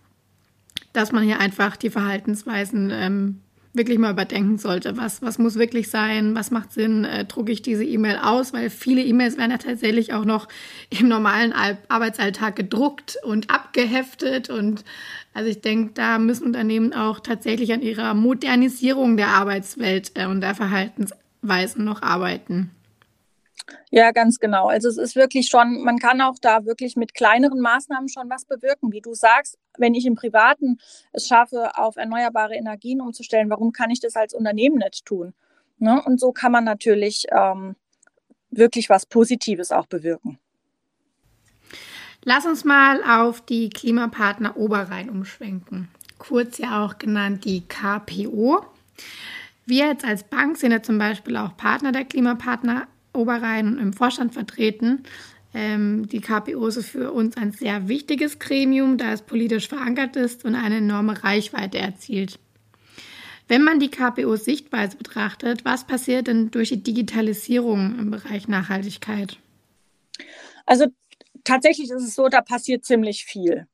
dass 0.92 1.12
man 1.12 1.24
hier 1.24 1.40
einfach 1.40 1.76
die 1.76 1.90
Verhaltensweisen 1.90 2.90
ähm, 2.92 3.40
wirklich 3.74 3.98
mal 3.98 4.12
überdenken 4.12 4.58
sollte. 4.58 4.96
Was, 4.96 5.22
was 5.22 5.38
muss 5.38 5.56
wirklich 5.56 5.88
sein? 5.88 6.34
Was 6.34 6.50
macht 6.50 6.72
Sinn? 6.72 7.04
Äh, 7.04 7.24
drucke 7.24 7.52
ich 7.52 7.62
diese 7.62 7.84
E-Mail 7.84 8.18
aus? 8.22 8.52
Weil 8.52 8.68
viele 8.70 9.02
E-Mails 9.02 9.38
werden 9.38 9.50
ja 9.50 9.58
tatsächlich 9.58 10.12
auch 10.12 10.24
noch 10.24 10.48
im 10.90 11.08
normalen 11.08 11.54
Arbeitsalltag 11.88 12.56
gedruckt 12.56 13.16
und 13.24 13.50
abgeheftet. 13.50 14.50
Und 14.50 14.84
also 15.32 15.48
ich 15.48 15.60
denke, 15.62 15.92
da 15.94 16.18
müssen 16.18 16.44
Unternehmen 16.44 16.92
auch 16.92 17.20
tatsächlich 17.20 17.72
an 17.72 17.80
ihrer 17.82 18.14
Modernisierung 18.14 19.16
der 19.16 19.28
Arbeitswelt 19.28 20.12
äh, 20.14 20.26
und 20.26 20.42
der 20.42 20.54
Verhaltensweisen 20.54 21.84
noch 21.84 22.02
arbeiten. 22.02 22.70
Ja, 23.90 24.10
ganz 24.10 24.38
genau. 24.38 24.68
Also 24.68 24.88
es 24.88 24.96
ist 24.96 25.16
wirklich 25.16 25.48
schon, 25.48 25.82
man 25.82 25.98
kann 25.98 26.20
auch 26.20 26.36
da 26.40 26.64
wirklich 26.64 26.96
mit 26.96 27.14
kleineren 27.14 27.60
Maßnahmen 27.60 28.08
schon 28.08 28.28
was 28.30 28.44
bewirken. 28.44 28.92
Wie 28.92 29.00
du 29.00 29.14
sagst, 29.14 29.58
wenn 29.78 29.94
ich 29.94 30.06
im 30.06 30.14
Privaten 30.14 30.78
es 31.12 31.28
schaffe, 31.28 31.76
auf 31.76 31.96
erneuerbare 31.96 32.54
Energien 32.54 33.00
umzustellen, 33.00 33.50
warum 33.50 33.72
kann 33.72 33.90
ich 33.90 34.00
das 34.00 34.16
als 34.16 34.34
Unternehmen 34.34 34.78
nicht 34.78 35.04
tun? 35.04 35.34
Ne? 35.78 36.02
Und 36.04 36.20
so 36.20 36.32
kann 36.32 36.52
man 36.52 36.64
natürlich 36.64 37.26
ähm, 37.30 37.76
wirklich 38.50 38.88
was 38.88 39.06
Positives 39.06 39.72
auch 39.72 39.86
bewirken. 39.86 40.38
Lass 42.24 42.46
uns 42.46 42.64
mal 42.64 43.02
auf 43.02 43.40
die 43.40 43.68
Klimapartner 43.68 44.56
Oberrhein 44.56 45.10
umschwenken. 45.10 45.88
Kurz 46.18 46.58
ja 46.58 46.84
auch 46.84 46.98
genannt 46.98 47.44
die 47.44 47.62
KPO. 47.66 48.64
Wir 49.66 49.86
jetzt 49.86 50.04
als 50.04 50.22
Bank 50.22 50.56
sind 50.56 50.70
ja 50.70 50.82
zum 50.82 50.98
Beispiel 50.98 51.36
auch 51.36 51.56
Partner 51.56 51.90
der 51.90 52.04
Klimapartner 52.04 52.86
Oberrhein 53.12 53.78
im 53.78 53.92
Vorstand 53.92 54.34
vertreten. 54.34 55.04
Ähm, 55.54 56.08
die 56.08 56.20
KPO 56.20 56.66
ist 56.66 56.86
für 56.86 57.12
uns 57.12 57.36
ein 57.36 57.52
sehr 57.52 57.88
wichtiges 57.88 58.38
Gremium, 58.38 58.96
da 58.96 59.12
es 59.12 59.22
politisch 59.22 59.68
verankert 59.68 60.16
ist 60.16 60.44
und 60.44 60.54
eine 60.54 60.78
enorme 60.78 61.22
Reichweite 61.22 61.78
erzielt. 61.78 62.38
Wenn 63.48 63.62
man 63.62 63.80
die 63.80 63.90
KPOs 63.90 64.44
Sichtweise 64.44 64.96
betrachtet, 64.96 65.64
was 65.64 65.86
passiert 65.86 66.26
denn 66.26 66.50
durch 66.50 66.70
die 66.70 66.82
Digitalisierung 66.82 67.98
im 67.98 68.10
Bereich 68.10 68.48
Nachhaltigkeit? 68.48 69.36
Also 70.64 70.86
tatsächlich 71.44 71.90
ist 71.90 72.02
es 72.02 72.14
so, 72.14 72.28
da 72.28 72.40
passiert 72.40 72.84
ziemlich 72.84 73.24
viel. 73.24 73.66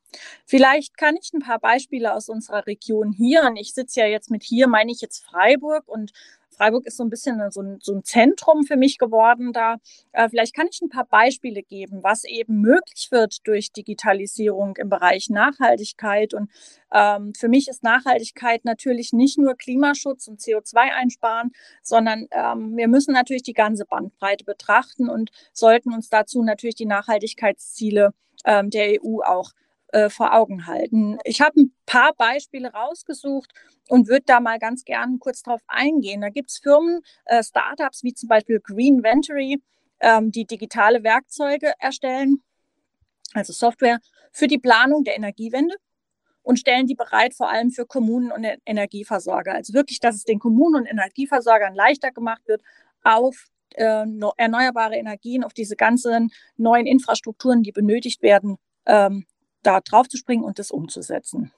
Vielleicht 0.46 0.96
kann 0.96 1.16
ich 1.16 1.32
ein 1.32 1.40
paar 1.40 1.60
Beispiele 1.60 2.14
aus 2.14 2.28
unserer 2.28 2.66
Region 2.66 3.12
hier, 3.12 3.42
und 3.42 3.56
ich 3.56 3.74
sitze 3.74 4.00
ja 4.00 4.06
jetzt 4.06 4.30
mit 4.30 4.42
hier, 4.42 4.66
meine 4.66 4.90
ich 4.90 5.00
jetzt 5.00 5.24
Freiburg 5.24 5.86
und 5.86 6.12
Freiburg 6.58 6.86
ist 6.86 6.96
so 6.96 7.04
ein 7.04 7.10
bisschen 7.10 7.50
so 7.50 7.62
ein, 7.62 7.78
so 7.80 7.94
ein 7.94 8.04
Zentrum 8.04 8.64
für 8.64 8.76
mich 8.76 8.98
geworden 8.98 9.52
da. 9.52 9.76
Äh, 10.12 10.28
vielleicht 10.28 10.54
kann 10.54 10.66
ich 10.70 10.80
ein 10.82 10.88
paar 10.88 11.06
Beispiele 11.06 11.62
geben, 11.62 12.02
was 12.02 12.24
eben 12.24 12.60
möglich 12.60 13.08
wird 13.10 13.46
durch 13.46 13.72
Digitalisierung 13.72 14.76
im 14.76 14.88
Bereich 14.88 15.30
Nachhaltigkeit. 15.30 16.34
Und 16.34 16.50
ähm, 16.92 17.32
für 17.34 17.48
mich 17.48 17.68
ist 17.68 17.84
Nachhaltigkeit 17.84 18.64
natürlich 18.64 19.12
nicht 19.12 19.38
nur 19.38 19.54
Klimaschutz 19.54 20.26
und 20.26 20.40
CO2 20.40 20.76
einsparen, 20.76 21.52
sondern 21.82 22.26
ähm, 22.32 22.76
wir 22.76 22.88
müssen 22.88 23.14
natürlich 23.14 23.44
die 23.44 23.52
ganze 23.52 23.84
Bandbreite 23.86 24.44
betrachten 24.44 25.08
und 25.08 25.30
sollten 25.52 25.94
uns 25.94 26.08
dazu 26.08 26.42
natürlich 26.42 26.74
die 26.74 26.86
Nachhaltigkeitsziele 26.86 28.12
ähm, 28.44 28.70
der 28.70 29.02
EU 29.02 29.20
auch 29.22 29.52
äh, 29.92 30.10
vor 30.10 30.34
Augen 30.34 30.66
halten. 30.66 31.18
Ich 31.24 31.40
habe 31.40 31.60
ein 31.60 31.74
paar 31.86 32.12
Beispiele 32.14 32.72
rausgesucht 32.72 33.52
und 33.88 34.08
würde 34.08 34.24
da 34.26 34.40
mal 34.40 34.58
ganz 34.58 34.84
gern 34.84 35.18
kurz 35.18 35.42
drauf 35.42 35.60
eingehen. 35.66 36.20
Da 36.20 36.28
gibt 36.28 36.50
es 36.50 36.58
Firmen, 36.58 37.00
äh, 37.24 37.42
Startups 37.42 38.02
wie 38.02 38.14
zum 38.14 38.28
Beispiel 38.28 38.60
Green 38.60 39.02
Ventory, 39.02 39.62
ähm, 40.00 40.30
die 40.30 40.44
digitale 40.44 41.02
Werkzeuge 41.02 41.72
erstellen, 41.78 42.42
also 43.34 43.52
Software 43.52 43.98
für 44.32 44.46
die 44.46 44.58
Planung 44.58 45.04
der 45.04 45.16
Energiewende 45.16 45.74
und 46.42 46.58
stellen 46.58 46.86
die 46.86 46.94
bereit, 46.94 47.34
vor 47.34 47.50
allem 47.50 47.70
für 47.70 47.86
Kommunen 47.86 48.32
und 48.32 48.46
Energieversorger. 48.64 49.54
Also 49.54 49.74
wirklich, 49.74 50.00
dass 50.00 50.16
es 50.16 50.24
den 50.24 50.38
Kommunen 50.38 50.76
und 50.76 50.86
Energieversorgern 50.86 51.74
leichter 51.74 52.10
gemacht 52.10 52.42
wird, 52.46 52.62
auf 53.02 53.48
äh, 53.74 54.04
erneuerbare 54.36 54.96
Energien, 54.96 55.44
auf 55.44 55.52
diese 55.52 55.76
ganzen 55.76 56.30
neuen 56.56 56.86
Infrastrukturen, 56.86 57.62
die 57.62 57.72
benötigt 57.72 58.22
werden, 58.22 58.56
ähm, 58.86 59.26
da 59.62 59.80
drauf 59.80 60.08
zu 60.08 60.16
springen 60.16 60.44
und 60.44 60.58
das 60.58 60.70
umzusetzen. 60.70 61.52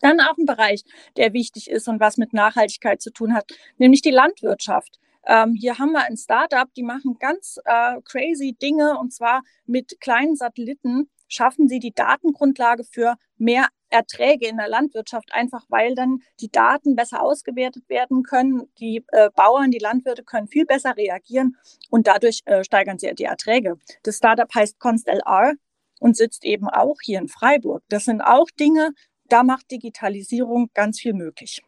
Dann 0.00 0.20
auch 0.20 0.36
ein 0.36 0.46
Bereich, 0.46 0.84
der 1.16 1.32
wichtig 1.32 1.70
ist 1.70 1.88
und 1.88 2.00
was 2.00 2.16
mit 2.18 2.32
Nachhaltigkeit 2.32 3.00
zu 3.00 3.10
tun 3.10 3.34
hat, 3.34 3.50
nämlich 3.78 4.02
die 4.02 4.10
Landwirtschaft. 4.10 5.00
Ähm, 5.26 5.54
hier 5.54 5.78
haben 5.78 5.92
wir 5.92 6.04
ein 6.04 6.16
Startup, 6.16 6.72
die 6.74 6.82
machen 6.82 7.16
ganz 7.18 7.58
äh, 7.64 8.00
crazy 8.02 8.56
Dinge 8.60 8.98
und 8.98 9.12
zwar 9.12 9.42
mit 9.66 10.00
kleinen 10.00 10.36
Satelliten 10.36 11.10
schaffen 11.28 11.68
sie 11.68 11.78
die 11.78 11.92
Datengrundlage 11.92 12.84
für 12.84 13.16
mehr 13.36 13.68
Erträge 13.90 14.48
in 14.48 14.56
der 14.56 14.68
Landwirtschaft, 14.68 15.32
einfach 15.32 15.64
weil 15.68 15.94
dann 15.94 16.20
die 16.40 16.50
Daten 16.50 16.96
besser 16.96 17.22
ausgewertet 17.22 17.88
werden 17.88 18.22
können. 18.22 18.70
Die 18.78 19.04
äh, 19.08 19.30
Bauern, 19.34 19.70
die 19.70 19.78
Landwirte 19.78 20.24
können 20.24 20.48
viel 20.48 20.66
besser 20.66 20.96
reagieren 20.96 21.56
und 21.90 22.06
dadurch 22.06 22.42
äh, 22.46 22.64
steigern 22.64 22.98
sie 22.98 23.14
die 23.14 23.24
Erträge. 23.24 23.78
Das 24.02 24.16
Startup 24.16 24.52
heißt 24.54 24.78
ConstLR 24.78 25.54
und 26.00 26.16
sitzt 26.16 26.44
eben 26.44 26.68
auch 26.68 26.96
hier 27.02 27.18
in 27.18 27.28
Freiburg. 27.28 27.82
Das 27.88 28.04
sind 28.04 28.20
auch 28.20 28.50
Dinge, 28.58 28.92
da 29.28 29.42
macht 29.42 29.70
Digitalisierung 29.70 30.70
ganz 30.74 31.00
viel 31.00 31.12
möglich. 31.12 31.62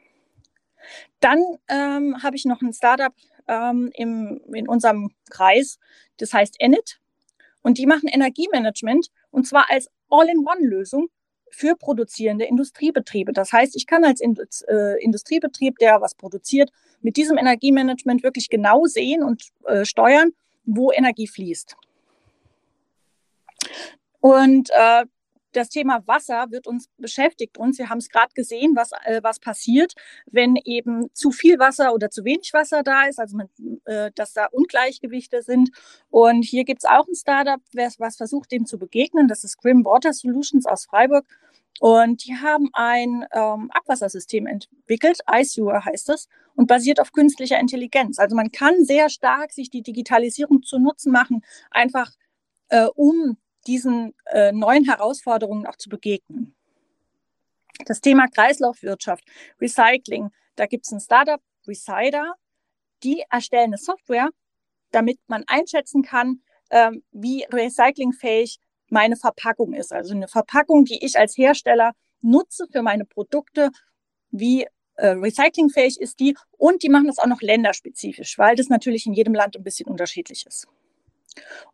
Dann 1.21 1.41
ähm, 1.69 2.23
habe 2.23 2.37
ich 2.37 2.45
noch 2.45 2.63
ein 2.63 2.73
Startup 2.73 3.13
ähm, 3.49 3.91
im, 3.95 4.41
in 4.53 4.69
unserem 4.69 5.11
Kreis, 5.31 5.79
das 6.17 6.33
heißt 6.33 6.57
Enit. 6.59 7.01
Und 7.63 7.77
die 7.77 7.87
machen 7.87 8.09
Energiemanagement 8.09 9.09
und 9.31 9.47
zwar 9.47 9.71
als 9.71 9.91
All-in-One-Lösung 10.09 11.09
für 11.51 11.77
produzierende 11.77 12.45
Industriebetriebe. 12.45 13.33
Das 13.33 13.53
heißt, 13.53 13.77
ich 13.77 13.87
kann 13.87 14.05
als 14.05 14.21
äh, 14.21 15.03
Industriebetrieb, 15.03 15.79
der 15.79 16.01
was 16.01 16.15
produziert, 16.15 16.71
mit 17.03 17.17
diesem 17.17 17.37
Energiemanagement 17.37 18.23
wirklich 18.23 18.49
genau 18.49 18.85
sehen 18.87 19.23
und 19.23 19.49
äh, 19.67 19.85
steuern, 19.85 20.31
wo 20.65 20.93
Energie 20.93 21.27
fließt. 21.27 21.77
Und 24.21 24.71
äh, 24.71 25.05
das 25.53 25.69
Thema 25.69 26.03
Wasser 26.07 26.47
wird 26.51 26.67
uns 26.67 26.89
beschäftigt 26.97 27.59
uns. 27.59 27.79
Wir 27.79 27.89
haben 27.89 27.99
es 27.99 28.09
gerade 28.09 28.33
gesehen, 28.35 28.77
was, 28.77 28.91
äh, 29.05 29.21
was 29.23 29.41
passiert, 29.41 29.95
wenn 30.31 30.57
eben 30.57 31.13
zu 31.13 31.33
viel 31.33 31.59
Wasser 31.59 31.93
oder 31.93 32.11
zu 32.11 32.25
wenig 32.25 32.53
Wasser 32.53 32.83
da 32.83 33.05
ist, 33.07 33.19
also 33.19 33.37
man, 33.37 33.49
äh, 33.85 34.11
dass 34.15 34.33
da 34.33 34.47
Ungleichgewichte 34.47 35.43
sind. 35.43 35.71
Und 36.11 36.45
hier 36.45 36.65
gibt 36.65 36.85
es 36.85 36.91
auch 36.91 37.07
ein 37.09 37.15
Startup, 37.15 37.61
was, 37.99 38.17
versucht, 38.17 38.53
dem 38.53 38.67
zu 38.67 38.79
begegnen. 38.79 39.29
Das 39.29 39.45
ist 39.45 39.59
Grim 39.59 39.85
Water 39.85 40.13
Solutions 40.13 40.67
aus 40.67 40.87
Freiburg. 40.87 41.27
Und 41.81 42.27
die 42.27 42.35
haben 42.35 42.69
ein 42.75 43.25
ähm, 43.33 43.71
Abwassersystem 43.73 44.47
entwickelt, 44.47 45.21
ICEWare 45.31 45.85
heißt 45.85 46.11
es, 46.11 46.29
und 46.55 46.67
basiert 46.67 47.01
auf 47.01 47.13
künstlicher 47.13 47.59
Intelligenz. 47.59 48.19
Also 48.19 48.37
man 48.37 48.53
kann 48.53 48.85
sehr 48.85 49.09
stark 49.09 49.53
sich 49.53 49.71
die 49.71 49.83
Digitalisierung 49.83 50.63
zu 50.63 50.79
Nutzen 50.79 51.11
machen, 51.11 51.43
einfach 51.71 52.11
äh, 52.69 52.85
um 52.95 53.39
diesen 53.71 54.15
äh, 54.27 54.51
neuen 54.51 54.85
Herausforderungen 54.85 55.65
auch 55.65 55.77
zu 55.77 55.89
begegnen. 55.89 56.57
Das 57.87 58.01
Thema 58.01 58.27
Kreislaufwirtschaft, 58.27 59.25
Recycling, 59.61 60.31
da 60.57 60.67
gibt 60.67 60.87
es 60.87 60.93
ein 60.93 61.01
Startup, 61.01 61.41
Resider, 61.69 62.35
die 63.05 63.23
erstellen 63.31 63.67
eine 63.67 63.79
Software, 63.79 64.31
damit 64.91 65.21
man 65.29 65.45
einschätzen 65.47 66.03
kann, 66.03 66.43
ähm, 66.71 67.05
wie 67.13 67.47
recyclingfähig 67.53 68.59
meine 68.89 69.17
Verpackung 69.17 69.73
ist. 69.73 69.93
Also 69.93 70.15
eine 70.15 70.27
Verpackung, 70.27 70.85
die 70.85 71.05
ich 71.05 71.17
als 71.17 71.39
Hersteller 71.39 71.93
nutze 72.23 72.67
für 72.73 72.83
meine 72.83 73.05
Produkte, 73.05 73.71
wie 74.33 74.67
äh, 74.97 75.11
recyclingfähig 75.11 76.01
ist 76.01 76.19
die. 76.19 76.37
Und 76.59 76.83
die 76.83 76.89
machen 76.89 77.07
das 77.07 77.19
auch 77.19 77.27
noch 77.27 77.41
länderspezifisch, 77.41 78.37
weil 78.37 78.57
das 78.57 78.69
natürlich 78.69 79.07
in 79.07 79.13
jedem 79.13 79.35
Land 79.35 79.57
ein 79.57 79.63
bisschen 79.63 79.89
unterschiedlich 79.89 80.45
ist. 80.45 80.67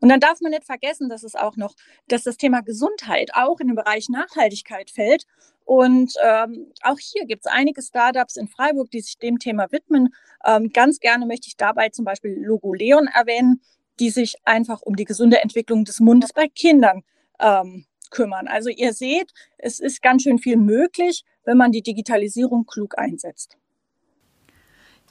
Und 0.01 0.09
dann 0.09 0.21
darf 0.21 0.41
man 0.41 0.51
nicht 0.51 0.65
vergessen, 0.65 1.09
dass 1.09 1.23
es 1.23 1.35
auch 1.35 1.57
noch, 1.57 1.75
dass 2.09 2.23
das 2.23 2.37
Thema 2.37 2.61
Gesundheit 2.61 3.31
auch 3.35 3.61
in 3.61 3.69
den 3.69 3.77
Bereich 3.77 4.09
Nachhaltigkeit 4.09 4.91
fällt. 4.91 5.25
Und 5.65 6.15
ähm, 6.25 6.73
auch 6.83 6.99
hier 6.99 7.27
gibt 7.27 7.45
es 7.45 7.53
einige 7.53 7.83
Startups 7.83 8.37
in 8.37 8.49
Freiburg, 8.49 8.91
die 8.91 9.01
sich 9.01 9.19
dem 9.19 9.39
Thema 9.39 9.71
widmen. 9.73 10.15
Ähm, 10.45 10.71
ganz 10.73 11.01
gerne 11.01 11.27
möchte 11.27 11.49
ich 11.49 11.57
dabei 11.57 11.89
zum 11.89 12.05
Beispiel 12.05 12.39
Logo 12.39 12.73
Leon 12.73 13.09
erwähnen, 13.09 13.61
die 13.99 14.11
sich 14.11 14.37
einfach 14.45 14.83
um 14.83 14.95
die 14.95 15.05
gesunde 15.05 15.43
Entwicklung 15.43 15.85
des 15.85 16.01
Mundes 16.01 16.33
bei 16.33 16.49
Kindern 16.49 17.03
ähm, 17.41 17.87
kümmern. 18.11 18.47
Also 18.47 18.69
ihr 18.69 18.93
seht, 18.93 19.33
es 19.59 19.81
ist 19.81 20.03
ganz 20.03 20.23
schön 20.23 20.39
viel 20.39 20.57
möglich, 20.57 21.25
wenn 21.45 21.57
man 21.57 21.73
die 21.73 21.83
Digitalisierung 21.83 22.67
klug 22.67 22.99
einsetzt. 22.99 23.57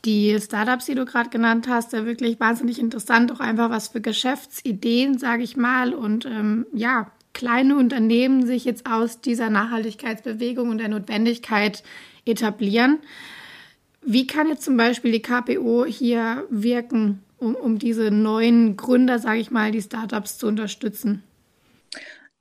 Die 0.06 0.40
Startups, 0.40 0.86
die 0.86 0.94
du 0.96 1.04
gerade 1.04 1.32
genannt 1.32 1.68
hast, 1.68 1.92
ja 1.92 2.06
wirklich 2.06 2.40
wahnsinnig 2.40 2.80
interessant, 2.80 3.32
auch 3.32 3.40
einfach 3.40 3.72
was 3.72 3.88
für 3.88 4.02
Geschäftsideen, 4.02 5.18
sage 5.18 5.42
ich 5.42 5.58
mal, 5.58 5.96
und 5.96 6.26
ähm, 6.26 6.68
ja, 6.74 7.12
kleine 7.34 7.76
Unternehmen 7.76 8.46
sich 8.46 8.66
jetzt 8.66 8.86
aus 8.86 9.20
dieser 9.20 9.50
Nachhaltigkeitsbewegung 9.50 10.70
und 10.70 10.78
der 10.78 10.90
Notwendigkeit 10.90 11.84
etablieren. 12.26 13.00
Wie 14.02 14.28
kann 14.28 14.48
jetzt 14.48 14.64
zum 14.64 14.78
Beispiel 14.78 15.12
die 15.12 15.22
KPO 15.22 15.86
hier 15.86 16.46
wirken, 16.50 17.24
um, 17.38 17.56
um 17.56 17.80
diese 17.80 18.12
neuen 18.12 18.78
Gründer, 18.78 19.18
sage 19.18 19.40
ich 19.40 19.50
mal, 19.50 19.72
die 19.72 19.82
Startups 19.82 20.38
zu 20.38 20.48
unterstützen? 20.48 21.24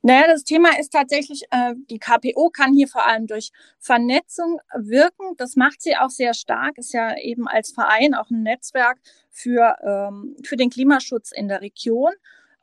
Naja, 0.07 0.27
das 0.27 0.45
Thema 0.45 0.79
ist 0.79 0.91
tatsächlich, 0.93 1.45
äh, 1.51 1.73
die 1.89 1.99
KPO 1.99 2.51
kann 2.51 2.75
hier 2.75 2.89
vor 2.89 3.07
allem 3.07 3.27
durch 3.27 3.53
Vernetzung 3.79 4.61
wirken. 4.75 5.35
Das 5.39 5.57
macht 5.57 5.81
sie 5.81 5.97
auch 5.97 6.11
sehr 6.11 6.35
stark, 6.35 6.77
ist 6.77 6.93
ja 6.93 7.17
eben 7.17 7.49
als 7.49 7.73
Verein 7.73 8.15
auch 8.15 8.29
ein 8.29 8.43
Netzwerk 8.43 8.99
für, 9.31 9.79
ähm, 9.83 10.37
für 10.45 10.57
den 10.57 10.69
Klimaschutz 10.69 11.33
in 11.33 11.49
der 11.49 11.63
Region. 11.63 12.13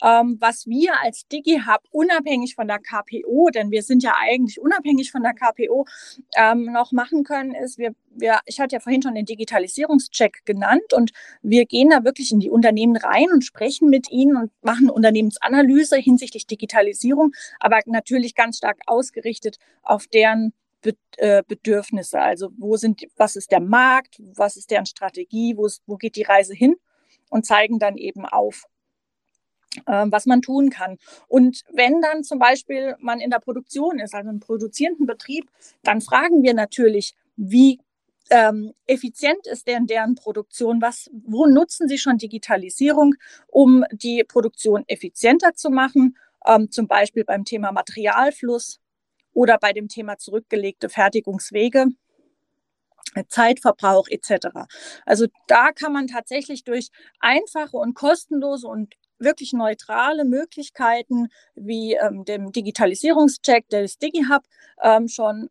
Ähm, 0.02 0.38
was 0.40 0.68
wir 0.68 1.00
als 1.02 1.28
DigiHub 1.28 1.82
unabhängig 1.92 2.56
von 2.56 2.68
der 2.68 2.80
KPO, 2.80 3.50
denn 3.54 3.72
wir 3.72 3.84
sind 3.84 4.04
ja 4.04 4.16
eigentlich 4.20 4.60
unabhängig 4.60 5.12
von 5.12 5.24
der 5.24 5.34
KPO, 5.34 5.86
ähm, 6.36 6.72
noch 6.72 6.92
machen 6.92 7.24
können, 7.24 7.54
ist, 7.54 7.78
wir, 7.78 7.94
wir, 8.10 8.40
ich 8.46 8.60
hatte 8.60 8.76
ja 8.76 8.80
vorhin 8.80 9.02
schon 9.02 9.16
den 9.16 9.26
Digitalisierungscheck 9.26 10.46
genannt 10.46 10.94
und 10.94 11.12
wir 11.42 11.66
gehen 11.66 11.90
da 11.90 12.04
wirklich 12.04 12.32
in 12.32 12.40
die 12.40 12.50
Unternehmen 12.50 12.98
rein 12.98 13.28
und 13.32 13.44
sprechen 13.44 13.90
mit 13.90 14.12
ihnen 14.12 14.36
und 14.36 14.52
machen 14.62 14.90
Unternehmensanalyse 14.90 15.98
hinsichtlich 15.98 16.48
Digitalisierung, 16.48 17.34
aber 17.60 17.80
natürlich 17.86 18.36
ganz 18.36 18.58
stark 18.58 18.80
ausgerichtet 18.88 19.58
auf 19.84 20.08
deren 20.08 20.54
äh, 21.18 21.44
Bedürfnisse. 21.48 22.20
Also 22.20 22.50
wo 22.58 22.76
sind, 22.78 23.04
was 23.16 23.36
ist 23.36 23.52
der 23.52 23.60
Markt, 23.60 24.20
was 24.34 24.58
ist 24.58 24.72
deren 24.72 24.86
Strategie, 24.86 25.56
wo, 25.56 25.66
ist, 25.68 25.84
wo 25.86 25.98
geht 25.98 26.16
die 26.16 26.24
Reise 26.24 26.54
hin? 26.54 26.76
Und 27.30 27.46
zeigen 27.46 27.80
dann 27.80 27.98
eben 27.98 28.26
auf, 28.26 28.66
was 29.86 30.26
man 30.26 30.42
tun 30.42 30.70
kann. 30.70 30.98
Und 31.28 31.64
wenn 31.72 32.02
dann 32.02 32.24
zum 32.24 32.40
Beispiel 32.40 32.96
man 33.00 33.20
in 33.20 33.30
der 33.30 33.40
Produktion 33.40 34.00
ist, 34.00 34.14
also 34.14 34.30
im 34.30 34.40
produzierenden 34.40 35.06
Betrieb, 35.06 35.50
dann 35.84 36.02
fragen 36.02 36.44
wir 36.44 36.54
natürlich, 36.54 37.16
wie 37.38 37.80
ähm, 38.30 38.74
effizient 38.88 39.46
ist 39.46 39.68
denn 39.68 39.88
deren 39.88 40.16
Produktion? 40.16 40.82
Was, 40.82 41.10
wo 41.12 41.46
nutzen 41.46 41.88
sie 41.88 41.98
schon 41.98 42.18
Digitalisierung, 42.18 43.16
um 43.48 43.84
die 43.92 44.24
Produktion 44.24 44.84
effizienter 44.88 45.54
zu 45.54 45.70
machen? 45.70 46.18
Ähm, 46.46 46.72
zum 46.72 46.88
Beispiel 46.88 47.26
beim 47.26 47.46
Thema 47.46 47.72
Materialfluss 47.72 48.80
oder 49.34 49.58
bei 49.58 49.74
dem 49.74 49.88
Thema 49.90 50.18
zurückgelegte 50.18 50.90
Fertigungswege. 50.90 51.88
Zeitverbrauch 53.28 54.08
etc. 54.08 54.48
Also 55.06 55.28
da 55.48 55.72
kann 55.74 55.92
man 55.92 56.08
tatsächlich 56.08 56.64
durch 56.64 56.90
einfache 57.20 57.76
und 57.76 57.94
kostenlose 57.94 58.68
und 58.68 58.94
wirklich 59.22 59.54
neutrale 59.54 60.26
Möglichkeiten 60.26 61.28
wie 61.56 61.94
ähm, 61.94 62.26
dem 62.26 62.52
Digitalisierungscheck 62.52 63.70
des 63.70 63.98
DigiHub 63.98 64.44
ähm, 64.82 65.08
schon 65.08 65.50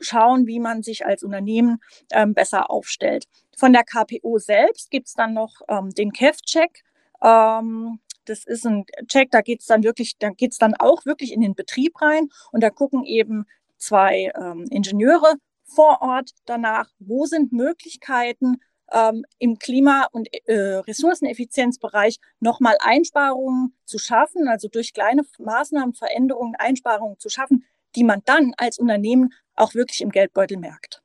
schauen, 0.00 0.46
wie 0.46 0.60
man 0.60 0.82
sich 0.82 1.06
als 1.06 1.22
Unternehmen 1.22 1.78
ähm, 2.12 2.34
besser 2.34 2.70
aufstellt. 2.70 3.26
Von 3.56 3.72
der 3.72 3.84
KPO 3.84 4.38
selbst 4.38 4.90
gibt 4.90 5.06
es 5.06 5.14
dann 5.14 5.34
noch 5.34 5.60
ähm, 5.68 5.90
den 5.90 6.12
KEF-Check. 6.12 6.82
Ähm, 7.22 8.00
das 8.24 8.44
ist 8.44 8.66
ein 8.66 8.84
Check, 9.06 9.30
da 9.30 9.42
geht 9.42 9.60
es 9.60 9.66
dann 9.66 9.84
wirklich, 9.84 10.18
da 10.18 10.30
geht 10.30 10.52
es 10.52 10.58
dann 10.58 10.74
auch 10.74 11.04
wirklich 11.04 11.32
in 11.32 11.40
den 11.40 11.54
Betrieb 11.54 12.00
rein 12.00 12.28
und 12.52 12.62
da 12.62 12.70
gucken 12.70 13.04
eben 13.04 13.44
zwei 13.76 14.32
ähm, 14.34 14.66
Ingenieure 14.70 15.34
vor 15.64 16.00
Ort 16.02 16.30
danach, 16.46 16.88
wo 16.98 17.26
sind 17.26 17.52
Möglichkeiten, 17.52 18.60
ähm, 18.92 19.24
im 19.38 19.58
Klima- 19.58 20.08
und 20.12 20.28
äh, 20.46 20.76
Ressourceneffizienzbereich 20.76 22.18
nochmal 22.40 22.76
Einsparungen 22.80 23.76
zu 23.84 23.98
schaffen, 23.98 24.48
also 24.48 24.68
durch 24.68 24.92
kleine 24.92 25.22
Maßnahmen, 25.38 25.94
Veränderungen, 25.94 26.54
Einsparungen 26.56 27.18
zu 27.18 27.28
schaffen, 27.28 27.64
die 27.96 28.04
man 28.04 28.22
dann 28.24 28.52
als 28.56 28.78
Unternehmen 28.78 29.32
auch 29.54 29.74
wirklich 29.74 30.00
im 30.00 30.10
Geldbeutel 30.10 30.58
merkt. 30.58 31.03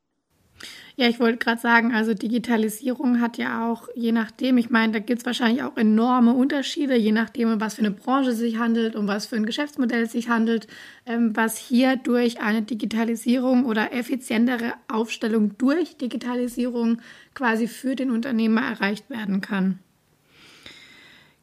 Ja, 1.00 1.08
ich 1.08 1.22
wollte 1.22 1.38
gerade 1.38 1.62
sagen, 1.62 1.94
also 1.94 2.14
Digitalisierung 2.14 3.22
hat 3.22 3.38
ja 3.38 3.72
auch, 3.72 3.88
je 3.96 4.12
nachdem, 4.12 4.58
ich 4.58 4.70
meine, 4.70 4.92
da 4.92 5.00
gibt 5.00 5.20
es 5.20 5.26
wahrscheinlich 5.26 5.64
auch 5.64 5.78
enorme 5.78 6.34
Unterschiede, 6.34 6.98
je 6.98 7.14
nachdem, 7.14 7.54
um 7.54 7.62
was 7.62 7.76
für 7.76 7.84
eine 7.84 7.92
Branche 7.92 8.34
sich 8.34 8.58
handelt, 8.58 8.98
um 8.98 9.08
was 9.08 9.26
für 9.26 9.38
ein 9.38 9.46
Geschäftsmodell 9.46 10.04
es 10.04 10.12
sich 10.12 10.28
handelt, 10.28 10.68
ähm, 11.06 11.34
was 11.38 11.58
hier 11.58 11.96
durch 11.96 12.42
eine 12.42 12.64
Digitalisierung 12.64 13.64
oder 13.64 13.94
effizientere 13.94 14.74
Aufstellung 14.90 15.58
durch 15.58 15.96
Digitalisierung 15.96 17.02
quasi 17.34 17.70
für 17.70 17.96
den 17.96 18.12
Unternehmer 18.12 18.62
erreicht 18.62 19.10
werden 19.10 19.40
kann. 19.40 19.80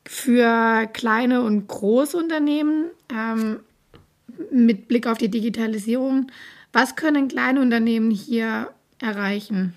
Für 0.04 0.86
kleine 0.92 1.40
und 1.40 1.66
große 1.66 2.14
Unternehmen 2.14 2.90
ähm, 3.10 3.60
mit 4.50 4.86
Blick 4.86 5.06
auf 5.06 5.16
die 5.16 5.30
Digitalisierung, 5.30 6.26
was 6.74 6.94
können 6.94 7.28
kleine 7.28 7.62
Unternehmen 7.62 8.10
hier 8.10 8.68
erreichen? 9.00 9.74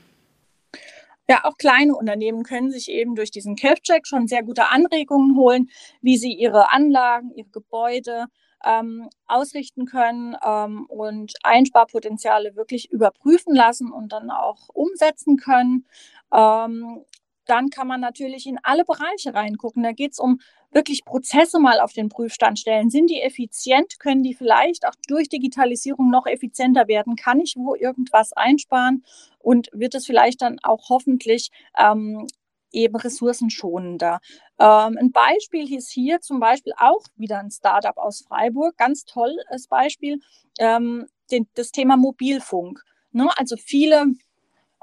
Ja, 1.29 1.45
auch 1.45 1.57
kleine 1.57 1.95
Unternehmen 1.95 2.43
können 2.43 2.71
sich 2.71 2.89
eben 2.89 3.13
durch 3.13 3.29
diesen 3.29 3.55
Kelf-Check 3.55 4.07
schon 4.07 4.27
sehr 4.27 4.41
gute 4.41 4.69
Anregungen 4.69 5.35
holen, 5.35 5.69
wie 6.01 6.17
sie 6.17 6.33
ihre 6.33 6.71
Anlagen, 6.71 7.31
ihre 7.35 7.49
Gebäude 7.49 8.25
ähm, 8.65 9.09
ausrichten 9.27 9.85
können 9.85 10.35
ähm, 10.43 10.85
und 10.87 11.33
Einsparpotenziale 11.43 12.55
wirklich 12.55 12.91
überprüfen 12.91 13.53
lassen 13.55 13.91
und 13.91 14.11
dann 14.11 14.31
auch 14.31 14.69
umsetzen 14.73 15.37
können. 15.37 15.85
Ähm, 16.33 17.05
dann 17.45 17.69
kann 17.69 17.87
man 17.87 18.01
natürlich 18.01 18.45
in 18.45 18.59
alle 18.63 18.85
Bereiche 18.85 19.33
reingucken. 19.33 19.83
Da 19.83 19.91
geht 19.91 20.13
es 20.13 20.19
um 20.19 20.39
wirklich 20.71 21.05
Prozesse 21.05 21.59
mal 21.59 21.79
auf 21.79 21.93
den 21.93 22.09
Prüfstand 22.09 22.59
stellen. 22.59 22.89
Sind 22.89 23.09
die 23.09 23.21
effizient? 23.21 23.99
Können 23.99 24.23
die 24.23 24.33
vielleicht 24.33 24.85
auch 24.85 24.93
durch 25.07 25.29
Digitalisierung 25.29 26.09
noch 26.09 26.25
effizienter 26.25 26.87
werden? 26.87 27.15
Kann 27.15 27.39
ich 27.39 27.55
wo 27.57 27.75
irgendwas 27.75 28.33
einsparen? 28.33 29.03
Und 29.39 29.69
wird 29.71 29.95
es 29.95 30.05
vielleicht 30.05 30.41
dann 30.41 30.59
auch 30.61 30.89
hoffentlich 30.89 31.49
ähm, 31.77 32.27
eben 32.71 32.95
ressourcenschonender. 32.95 34.19
Ähm, 34.59 34.97
ein 34.99 35.11
Beispiel 35.11 35.65
hieß 35.67 35.89
hier 35.89 36.21
zum 36.21 36.39
Beispiel 36.39 36.73
auch 36.77 37.03
wieder 37.15 37.39
ein 37.39 37.51
Startup 37.51 37.97
aus 37.97 38.25
Freiburg, 38.27 38.77
ganz 38.77 39.05
tolles 39.05 39.67
Beispiel, 39.67 40.19
ähm, 40.59 41.07
den, 41.31 41.47
das 41.55 41.71
Thema 41.71 41.97
Mobilfunk. 41.97 42.83
Ne? 43.11 43.29
Also 43.37 43.55
viele 43.57 44.13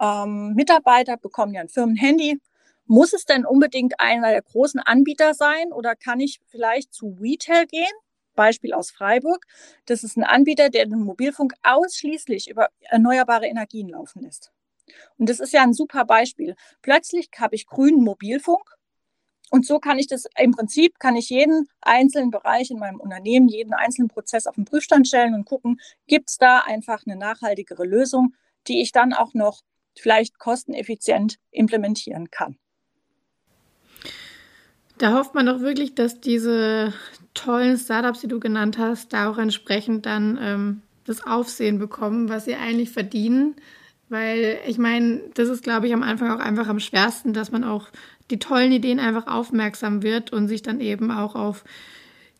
ähm, 0.00 0.54
Mitarbeiter 0.54 1.16
bekommen 1.16 1.54
ja 1.54 1.60
ein 1.60 1.68
Firmenhandy, 1.68 2.40
muss 2.86 3.12
es 3.12 3.24
denn 3.24 3.44
unbedingt 3.44 4.00
einer 4.00 4.30
der 4.30 4.42
großen 4.42 4.80
Anbieter 4.80 5.34
sein 5.34 5.72
oder 5.72 5.94
kann 5.96 6.20
ich 6.20 6.40
vielleicht 6.46 6.92
zu 6.92 7.16
Retail 7.20 7.66
gehen? 7.66 7.92
Beispiel 8.34 8.74
aus 8.74 8.90
Freiburg. 8.90 9.44
Das 9.86 10.04
ist 10.04 10.16
ein 10.16 10.24
Anbieter, 10.24 10.70
der 10.70 10.86
den 10.86 11.00
Mobilfunk 11.00 11.54
ausschließlich 11.62 12.48
über 12.48 12.68
erneuerbare 12.80 13.46
Energien 13.46 13.88
laufen 13.88 14.22
lässt. 14.22 14.52
Und 15.18 15.28
das 15.28 15.40
ist 15.40 15.52
ja 15.52 15.62
ein 15.62 15.72
super 15.72 16.04
Beispiel. 16.04 16.54
Plötzlich 16.82 17.28
habe 17.38 17.56
ich 17.56 17.66
grünen 17.66 18.04
Mobilfunk 18.04 18.76
und 19.50 19.64
so 19.64 19.78
kann 19.78 19.98
ich 19.98 20.08
das 20.08 20.26
im 20.38 20.52
Prinzip, 20.52 20.98
kann 20.98 21.16
ich 21.16 21.30
jeden 21.30 21.68
einzelnen 21.80 22.30
Bereich 22.30 22.70
in 22.70 22.78
meinem 22.78 23.00
Unternehmen, 23.00 23.48
jeden 23.48 23.74
einzelnen 23.74 24.08
Prozess 24.08 24.46
auf 24.46 24.56
den 24.56 24.64
Prüfstand 24.64 25.06
stellen 25.06 25.34
und 25.34 25.44
gucken, 25.44 25.80
gibt 26.06 26.30
es 26.30 26.36
da 26.36 26.60
einfach 26.60 27.02
eine 27.06 27.16
nachhaltigere 27.16 27.84
Lösung, 27.84 28.34
die 28.66 28.82
ich 28.82 28.92
dann 28.92 29.12
auch 29.12 29.34
noch 29.34 29.62
vielleicht 29.98 30.38
kosteneffizient 30.38 31.36
implementieren 31.50 32.30
kann. 32.30 32.58
Da 34.98 35.12
hofft 35.18 35.34
man 35.34 35.46
doch 35.46 35.60
wirklich, 35.60 35.94
dass 35.94 36.20
diese 36.20 36.92
tollen 37.34 37.76
Startups, 37.76 38.20
die 38.20 38.28
du 38.28 38.40
genannt 38.40 38.78
hast, 38.78 39.12
da 39.12 39.30
auch 39.30 39.38
entsprechend 39.38 40.06
dann 40.06 40.38
ähm, 40.40 40.82
das 41.04 41.26
Aufsehen 41.26 41.78
bekommen, 41.78 42.28
was 42.28 42.46
sie 42.46 42.54
eigentlich 42.54 42.90
verdienen. 42.90 43.56
Weil 44.08 44.58
ich 44.66 44.78
meine, 44.78 45.20
das 45.34 45.48
ist, 45.48 45.64
glaube 45.64 45.86
ich, 45.86 45.94
am 45.94 46.02
Anfang 46.02 46.30
auch 46.30 46.38
einfach 46.38 46.68
am 46.68 46.80
schwersten, 46.80 47.32
dass 47.32 47.50
man 47.50 47.64
auch 47.64 47.88
die 48.30 48.38
tollen 48.38 48.72
Ideen 48.72 49.00
einfach 49.00 49.26
aufmerksam 49.26 50.02
wird 50.02 50.32
und 50.32 50.48
sich 50.48 50.62
dann 50.62 50.80
eben 50.80 51.10
auch 51.10 51.34
auf 51.34 51.64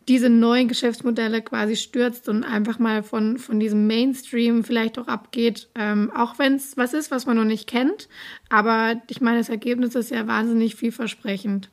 diese 0.08 0.28
neuen 0.28 0.68
Geschäftsmodelle 0.68 1.42
quasi 1.42 1.74
stürzt 1.74 2.28
und 2.28 2.44
einfach 2.44 2.78
mal 2.78 3.02
von, 3.02 3.38
von 3.38 3.58
diesem 3.58 3.88
Mainstream 3.88 4.62
vielleicht 4.62 4.98
auch 4.98 5.08
abgeht, 5.08 5.68
ähm, 5.74 6.12
auch 6.14 6.38
wenn 6.38 6.54
es 6.54 6.76
was 6.76 6.94
ist, 6.94 7.10
was 7.10 7.26
man 7.26 7.36
noch 7.36 7.44
nicht 7.44 7.68
kennt. 7.68 8.08
Aber 8.48 9.00
ich 9.10 9.20
meine, 9.20 9.38
das 9.38 9.48
Ergebnis 9.48 9.96
ist 9.96 10.12
ja 10.12 10.26
wahnsinnig 10.28 10.76
vielversprechend. 10.76 11.70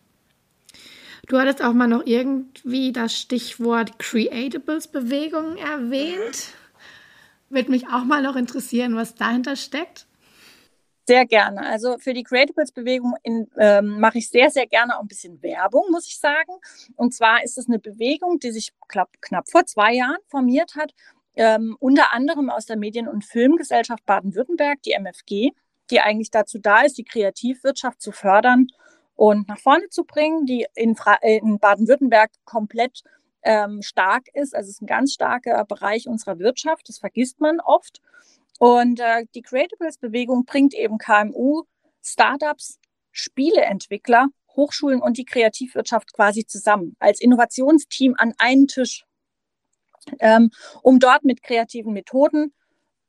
Du 1.28 1.40
hattest 1.40 1.64
auch 1.64 1.74
mal 1.74 1.88
noch 1.88 2.06
irgendwie 2.06 2.92
das 2.92 3.16
Stichwort 3.16 3.98
Creatables-Bewegung 3.98 5.56
erwähnt. 5.58 6.50
Würde 7.50 7.72
mich 7.72 7.88
auch 7.88 8.04
mal 8.04 8.22
noch 8.22 8.36
interessieren, 8.36 8.96
was 8.96 9.16
dahinter 9.16 9.56
steckt. 9.56 10.06
Sehr 11.08 11.26
gerne. 11.26 11.62
Also 11.62 11.98
für 11.98 12.14
die 12.14 12.24
Creatables-Bewegung 12.24 13.16
ähm, 13.58 14.00
mache 14.00 14.18
ich 14.18 14.30
sehr, 14.30 14.50
sehr 14.50 14.68
gerne 14.68 14.98
auch 14.98 15.02
ein 15.02 15.08
bisschen 15.08 15.42
Werbung, 15.42 15.86
muss 15.92 16.08
ich 16.08 16.20
sagen. 16.20 16.54
Und 16.96 17.14
zwar 17.14 17.44
ist 17.44 17.58
es 17.58 17.68
eine 17.68 17.80
Bewegung, 17.80 18.40
die 18.40 18.52
sich 18.52 18.72
knapp, 18.90 19.10
knapp 19.22 19.50
vor 19.50 19.66
zwei 19.66 19.94
Jahren 19.94 20.20
formiert 20.28 20.76
hat, 20.76 20.94
ähm, 21.36 21.76
unter 21.80 22.14
anderem 22.14 22.50
aus 22.50 22.66
der 22.66 22.78
Medien- 22.78 23.08
und 23.08 23.26
Filmgesellschaft 23.26 24.06
Baden-Württemberg, 24.06 24.82
die 24.84 24.92
MFG, 24.92 25.52
die 25.90 26.00
eigentlich 26.00 26.32
dazu 26.32 26.60
da 26.60 26.82
ist, 26.82 26.98
die 26.98 27.04
Kreativwirtschaft 27.06 28.02
zu 28.02 28.12
fördern 28.12 28.68
und 29.16 29.48
nach 29.48 29.60
vorne 29.60 29.90
zu 29.90 30.04
bringen, 30.04 30.46
die 30.46 30.66
in, 30.76 30.96
äh, 31.22 31.38
in 31.38 31.60
Baden-Württemberg 31.60 32.32
komplett 32.46 33.04
ähm, 33.44 33.82
stark 33.82 34.28
ist. 34.34 34.56
Also 34.56 34.70
es 34.70 34.76
ist 34.76 34.82
ein 34.82 34.88
ganz 34.88 35.14
starker 35.14 35.64
Bereich 35.66 36.08
unserer 36.08 36.40
Wirtschaft, 36.40 36.90
das 36.90 37.00
vergisst 37.00 37.40
man 37.40 37.60
oft. 37.60 38.02
Und 38.60 39.00
äh, 39.00 39.26
die 39.36 39.42
Creatables-Bewegung 39.42 40.46
bringt 40.46 40.74
eben 40.74 40.98
KMU, 40.98 41.64
Startups, 42.02 42.80
Spieleentwickler, 43.12 44.28
Hochschulen 44.56 45.02
und 45.02 45.18
die 45.18 45.26
Kreativwirtschaft 45.26 46.14
quasi 46.14 46.46
zusammen 46.46 46.96
als 47.00 47.20
Innovationsteam 47.20 48.16
an 48.18 48.34
einen 48.38 48.68
Tisch, 48.68 49.06
ähm, 50.20 50.52
um 50.82 51.00
dort 51.00 51.24
mit 51.24 51.42
kreativen 51.42 51.94
Methoden 51.94 52.54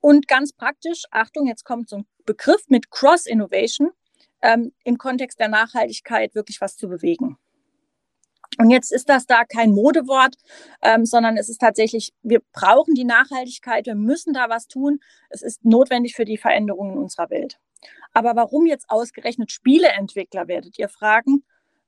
und 0.01 0.29
ganz 0.29 0.53
praktisch, 0.53 1.05
Achtung, 1.11 1.47
jetzt 1.47 1.65
kommt 1.65 1.89
so 1.89 1.97
ein 1.97 2.07
Begriff 2.27 2.63
mit 2.69 2.91
Cross-Innovation, 2.91 3.91
ähm, 4.45 4.73
im 4.85 4.99
Kontext 4.99 5.41
der 5.41 5.49
Nachhaltigkeit 5.49 6.35
wirklich 6.35 6.61
was 6.61 6.77
zu 6.77 6.89
bewegen. 6.89 7.39
Und 8.59 8.71
jetzt 8.71 8.93
ist 8.93 9.09
das 9.09 9.27
da 9.27 9.45
kein 9.45 9.73
Modewort, 9.73 10.37
ähm, 10.83 11.07
sondern 11.07 11.37
es 11.37 11.49
ist 11.49 11.61
tatsächlich, 11.61 12.13
wir 12.23 12.41
brauchen 12.53 12.95
die 12.95 13.05
Nachhaltigkeit, 13.05 13.87
wir 13.87 13.97
müssen 13.97 14.33
da 14.35 14.49
was 14.49 14.69
tun. 14.69 15.01
Es 15.31 15.43
ist 15.43 15.65
notwendig 15.65 16.15
für 16.15 16.25
die 16.25 16.37
Veränderungen 16.37 16.93
in 16.93 16.99
unserer 16.99 17.31
Welt. 17.31 17.59
Aber 18.13 18.37
warum 18.37 18.67
jetzt 18.67 18.91
ausgerechnet 18.91 19.51
Spieleentwickler, 19.51 20.47
werdet 20.47 20.79
ihr 20.79 20.89
fragen? 20.89 21.43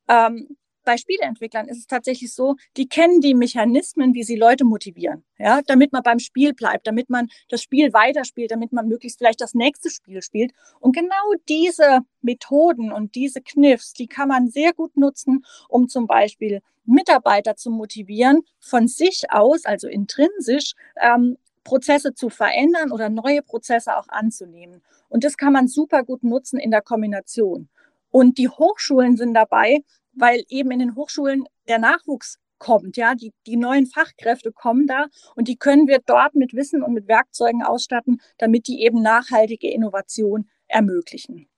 Ähm, 0.09 0.57
bei 0.87 0.97
Spieleentwicklern 0.97 1.69
ist 1.69 1.79
es 1.79 1.87
tatsächlich 1.87 2.33
so, 2.33 2.57
die 2.77 2.89
kennen 2.89 3.21
die 3.21 3.35
Mechanismen, 3.35 4.15
wie 4.15 4.23
sie 4.23 4.37
Leute 4.37 4.65
motivieren, 4.65 5.25
ja, 5.37 5.61
damit 5.67 5.93
man 5.93 6.03
beim 6.03 6.19
Spiel 6.19 6.55
bleibt, 6.55 6.87
damit 6.87 7.11
man 7.11 7.29
das 7.51 7.61
Spiel 7.61 7.93
weiterspielt, 7.93 8.51
damit 8.51 8.73
man 8.73 8.89
möglichst 8.89 9.19
vielleicht 9.19 9.41
das 9.41 9.53
nächste 9.53 9.91
Spiel 9.91 10.23
spielt. 10.23 10.53
Und 10.81 10.97
genau 10.97 11.35
diese 11.49 12.01
Methoden 12.23 12.93
und 12.93 13.15
diese 13.15 13.43
Kniffs, 13.43 13.93
die 13.93 14.07
kann 14.07 14.29
man 14.29 14.49
sehr 14.49 14.73
gut 14.73 14.97
nutzen, 14.97 15.45
um 15.69 15.89
zum 15.89 16.07
Beispiel 16.07 16.63
Mitarbeiter 16.87 17.57
zu 17.57 17.71
motivieren, 17.71 18.43
von 18.61 18.87
sich 18.89 19.25
aus, 19.31 19.65
also 19.65 19.89
intrinsisch, 19.89 20.75
ähm, 21.03 21.37
Prozesse 21.65 22.15
zu 22.15 22.31
verändern 22.31 22.93
oder 22.93 23.09
neue 23.09 23.43
Prozesse 23.43 23.97
auch 23.97 24.09
anzunehmen. 24.09 24.83
Und 25.09 25.25
das 25.25 25.37
kann 25.37 25.53
man 25.53 25.67
super 25.67 26.05
gut 26.05 26.23
nutzen 26.23 26.61
in 26.61 26.71
der 26.71 26.81
Kombination. 26.81 27.69
Und 28.11 28.39
die 28.39 28.49
Hochschulen 28.49 29.17
sind 29.17 29.35
dabei, 29.35 29.81
weil 30.17 30.43
eben 30.49 30.71
in 30.73 30.81
den 30.81 30.97
Hochschulen 30.97 31.45
der 31.69 31.79
Nachwuchs 31.79 32.39
kommt, 32.59 32.97
ja, 32.97 33.15
die, 33.15 33.33
die 33.47 33.57
neuen 33.57 33.87
Fachkräfte 33.87 34.51
kommen 34.51 34.87
da 34.87 35.07
und 35.35 35.47
die 35.49 35.57
können 35.57 35.87
wir 35.87 36.01
dort 36.05 36.35
mit 36.35 36.55
Wissen 36.55 36.83
und 36.83 36.95
mit 36.95 37.07
Werkzeugen 37.07 37.63
ausstatten, 37.63 38.21
damit 38.39 38.67
die 38.67 38.83
eben 38.83 39.03
nachhaltige 39.03 39.71
Innovation 39.71 40.49
ermöglichen. 40.67 41.49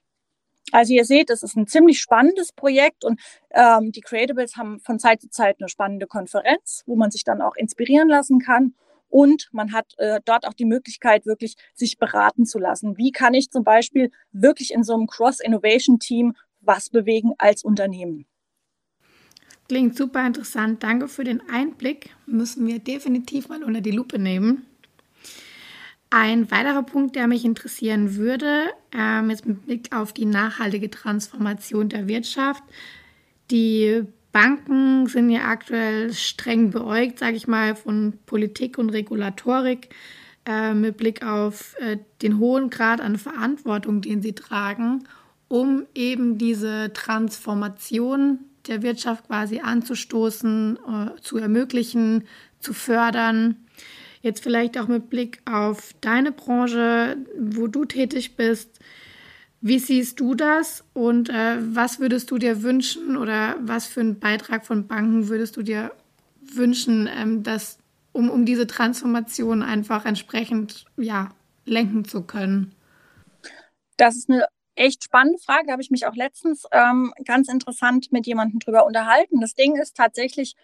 Also 0.73 0.93
ihr 0.93 1.05
seht, 1.05 1.31
es 1.31 1.43
ist 1.43 1.57
ein 1.57 1.67
ziemlich 1.67 2.01
spannendes 2.01 2.53
Projekt 2.53 3.05
und 3.05 3.19
ähm, 3.51 3.91
die 3.93 4.03
Creatables 4.03 4.57
haben 4.57 4.81
von 4.81 4.99
Zeit 4.99 5.23
zu 5.23 5.31
Zeit 5.31 5.57
eine 5.61 5.69
spannende 5.69 6.07
Konferenz, 6.07 6.83
wo 6.87 6.95
man 6.97 7.11
sich 7.11 7.25
dann 7.25 7.41
auch 7.41 7.57
inspirieren 7.57 8.09
lassen 8.09 8.39
kann. 8.39 8.75
Und 9.09 9.49
man 9.53 9.73
hat 9.73 9.95
äh, 9.97 10.21
dort 10.27 10.47
auch 10.47 10.53
die 10.53 10.67
Möglichkeit, 10.67 11.25
wirklich 11.25 11.55
sich 11.73 11.97
beraten 11.97 12.45
zu 12.45 12.59
lassen. 12.59 12.99
Wie 12.99 13.11
kann 13.11 13.33
ich 13.33 13.51
zum 13.51 13.65
Beispiel 13.65 14.11
wirklich 14.33 14.75
in 14.75 14.83
so 14.83 14.93
einem 14.93 15.07
Cross-Innovation-Team 15.07 16.35
was 16.61 16.91
bewegen 16.91 17.33
als 17.39 17.65
Unternehmen? 17.65 18.27
Klingt 19.69 19.97
super 19.97 20.27
interessant. 20.27 20.83
Danke 20.83 21.09
für 21.09 21.25
den 21.25 21.43
Einblick. 21.51 22.11
Müssen 22.25 22.67
wir 22.67 22.79
definitiv 22.79 23.51
mal 23.51 23.63
unter 23.63 23.83
die 23.83 23.91
Lupe 23.91 24.19
nehmen. 24.19 24.67
Ein 26.11 26.51
weiterer 26.51 26.83
Punkt, 26.85 27.17
der 27.17 27.27
mich 27.27 27.45
interessieren 27.45 28.17
würde, 28.17 28.69
ähm, 28.93 29.29
ist 29.29 29.45
mit 29.45 29.67
Blick 29.67 29.95
auf 29.95 30.15
die 30.15 30.25
nachhaltige 30.25 30.91
Transformation 30.91 31.91
der 31.91 32.09
Wirtschaft. 32.09 32.65
Die 33.51 34.05
Banken 34.33 35.07
sind 35.07 35.29
ja 35.29 35.49
aktuell 35.49 36.15
streng 36.15 36.71
beäugt, 36.71 37.19
sage 37.19 37.37
ich 37.37 37.47
mal, 37.47 37.77
von 37.77 38.15
Politik 38.25 38.79
und 38.79 38.89
Regulatorik 38.89 39.91
äh, 40.47 40.73
mit 40.73 40.97
Blick 40.97 41.23
auf 41.23 41.77
äh, 41.79 41.99
den 42.23 42.39
hohen 42.39 42.71
Grad 42.71 43.03
an 43.03 43.19
Verantwortung, 43.19 44.01
den 44.01 44.23
sie 44.23 44.33
tragen, 44.33 45.05
um 45.49 45.85
eben 45.95 46.39
diese 46.39 46.91
Transformation 46.95 48.48
der 48.69 48.83
Wirtschaft 48.83 49.27
quasi 49.27 49.61
anzustoßen, 49.61 50.79
äh, 50.87 51.21
zu 51.21 51.39
ermöglichen, 51.39 52.25
zu 52.61 52.73
fördern. 52.73 53.57
Jetzt 54.21 54.43
vielleicht 54.43 54.79
auch 54.79 54.89
mit 54.89 55.11
Blick 55.11 55.41
auf 55.45 55.95
deine 56.01 56.33
Branche, 56.33 57.17
wo 57.39 57.67
du 57.67 57.85
tätig 57.85 58.37
bist. 58.37 58.79
Wie 59.61 59.79
siehst 59.79 60.21
du 60.21 60.35
das 60.35 60.85
und 60.93 61.31
äh, 61.31 61.57
was 61.75 61.99
würdest 61.99 62.31
du 62.31 62.39
dir 62.39 62.63
wünschen 62.63 63.17
oder 63.17 63.57
was 63.61 63.87
für 63.87 64.01
einen 64.01 64.21
Beitrag 64.21 64.65
von 64.65 64.87
Banken 64.87 65.29
würdest 65.29 65.57
du 65.57 65.63
dir 65.63 65.93
wünschen, 66.41 67.09
ähm, 67.13 67.43
dass, 67.43 67.79
um, 68.13 68.31
um 68.31 68.45
diese 68.45 68.67
Transformation 68.67 69.63
einfach 69.63 70.05
entsprechend 70.05 70.85
ja, 70.97 71.31
lenken 71.65 72.05
zu 72.05 72.23
können? 72.23 72.73
Das 73.97 74.17
ist 74.17 74.31
eine 74.31 74.45
echt 74.79 75.05
spannende 75.05 75.39
Frage. 75.39 75.67
Da 75.67 75.73
habe 75.73 75.83
ich 75.83 75.91
mich 75.91 76.07
auch 76.07 76.15
letztens 76.15 76.65
ähm, 76.73 77.13
ganz 77.25 77.49
interessant 77.49 78.13
mit 78.13 78.27
jemandem 78.27 78.61
drüber 78.61 78.87
unterhalten. 78.87 79.41
Das 79.41 79.55
Ding 79.55 79.77
ist 79.77 79.97
tatsächlich, 79.97 80.55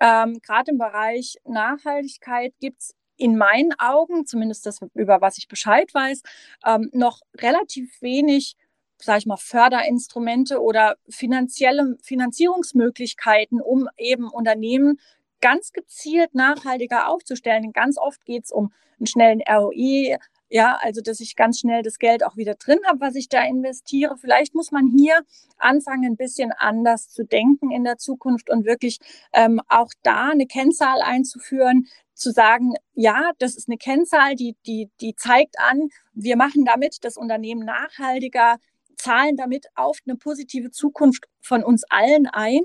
ähm, 0.00 0.40
gerade 0.42 0.72
im 0.72 0.78
Bereich 0.78 1.36
Nachhaltigkeit 1.44 2.54
gibt 2.60 2.82
es 2.82 2.94
in 3.16 3.36
meinen 3.36 3.72
Augen, 3.78 4.26
zumindest 4.26 4.66
das, 4.66 4.80
über 4.94 5.20
was 5.20 5.36
ich 5.38 5.46
Bescheid 5.46 5.92
weiß, 5.92 6.22
ähm, 6.66 6.88
noch 6.92 7.20
relativ 7.36 8.00
wenig, 8.00 8.56
sage 8.96 9.18
ich 9.18 9.26
mal, 9.26 9.36
Förderinstrumente 9.36 10.60
oder 10.60 10.96
finanzielle 11.08 11.96
Finanzierungsmöglichkeiten, 12.02 13.60
um 13.60 13.88
eben 13.98 14.28
Unternehmen 14.28 14.98
ganz 15.42 15.72
gezielt 15.72 16.34
nachhaltiger 16.34 17.08
aufzustellen. 17.08 17.72
Ganz 17.72 17.98
oft 17.98 18.24
geht 18.24 18.44
es 18.44 18.52
um 18.52 18.72
einen 18.98 19.06
schnellen 19.06 19.42
ROI, 19.48 20.18
ja, 20.50 20.78
also 20.82 21.00
dass 21.00 21.20
ich 21.20 21.36
ganz 21.36 21.60
schnell 21.60 21.82
das 21.82 21.98
Geld 21.98 22.24
auch 22.24 22.36
wieder 22.36 22.56
drin 22.56 22.80
habe, 22.86 23.00
was 23.00 23.14
ich 23.14 23.28
da 23.28 23.42
investiere. 23.44 24.16
Vielleicht 24.18 24.54
muss 24.54 24.72
man 24.72 24.88
hier 24.88 25.22
anfangen, 25.58 26.12
ein 26.12 26.16
bisschen 26.16 26.52
anders 26.52 27.08
zu 27.08 27.24
denken 27.24 27.70
in 27.70 27.84
der 27.84 27.98
Zukunft 27.98 28.50
und 28.50 28.66
wirklich 28.66 28.98
ähm, 29.32 29.60
auch 29.68 29.90
da 30.02 30.30
eine 30.30 30.46
Kennzahl 30.46 31.00
einzuführen, 31.02 31.86
zu 32.14 32.32
sagen, 32.32 32.74
ja, 32.94 33.30
das 33.38 33.56
ist 33.56 33.68
eine 33.68 33.78
Kennzahl, 33.78 34.34
die, 34.34 34.56
die, 34.66 34.90
die 35.00 35.14
zeigt 35.14 35.58
an, 35.58 35.88
wir 36.12 36.36
machen 36.36 36.64
damit 36.64 36.98
das 37.04 37.16
Unternehmen 37.16 37.64
nachhaltiger, 37.64 38.58
zahlen 38.96 39.36
damit 39.36 39.68
auf 39.76 39.98
eine 40.06 40.16
positive 40.16 40.70
Zukunft 40.70 41.24
von 41.40 41.64
uns 41.64 41.84
allen 41.88 42.26
ein 42.26 42.60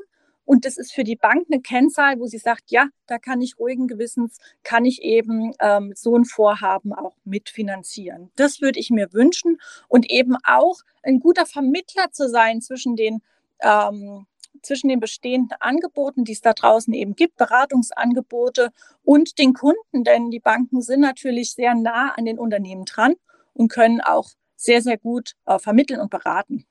und 0.45 0.65
das 0.65 0.77
ist 0.77 0.93
für 0.93 1.03
die 1.03 1.15
Bank 1.15 1.47
eine 1.51 1.61
Kennzahl, 1.61 2.19
wo 2.19 2.27
sie 2.27 2.37
sagt, 2.37 2.71
ja, 2.71 2.87
da 3.07 3.17
kann 3.17 3.41
ich 3.41 3.59
ruhigen 3.59 3.87
Gewissens, 3.87 4.37
kann 4.63 4.85
ich 4.85 5.01
eben 5.01 5.53
ähm, 5.59 5.93
so 5.95 6.15
ein 6.15 6.25
Vorhaben 6.25 6.93
auch 6.93 7.15
mitfinanzieren. 7.25 8.31
Das 8.35 8.61
würde 8.61 8.79
ich 8.79 8.91
mir 8.91 9.11
wünschen 9.11 9.57
und 9.87 10.09
eben 10.09 10.35
auch 10.45 10.77
ein 11.03 11.19
guter 11.19 11.45
Vermittler 11.45 12.11
zu 12.11 12.29
sein 12.29 12.61
zwischen 12.61 12.95
den 12.95 13.21
ähm, 13.61 14.27
zwischen 14.61 14.87
den 14.87 14.99
bestehenden 14.99 15.57
Angeboten, 15.59 16.23
die 16.23 16.31
es 16.31 16.41
da 16.41 16.53
draußen 16.53 16.93
eben 16.93 17.15
gibt, 17.15 17.35
Beratungsangebote 17.37 18.71
und 19.03 19.37
den 19.37 19.53
Kunden, 19.53 20.03
denn 20.03 20.31
die 20.31 20.39
Banken 20.39 20.81
sind 20.81 21.01
natürlich 21.01 21.51
sehr 21.51 21.75
nah 21.75 22.13
an 22.15 22.25
den 22.25 22.39
Unternehmen 22.39 22.85
dran 22.85 23.15
und 23.53 23.67
können 23.67 24.01
auch 24.01 24.29
sehr, 24.55 24.81
sehr 24.81 24.97
gut 24.97 25.33
äh, 25.45 25.59
vermitteln 25.59 25.99
und 25.99 26.09
beraten. 26.09 26.65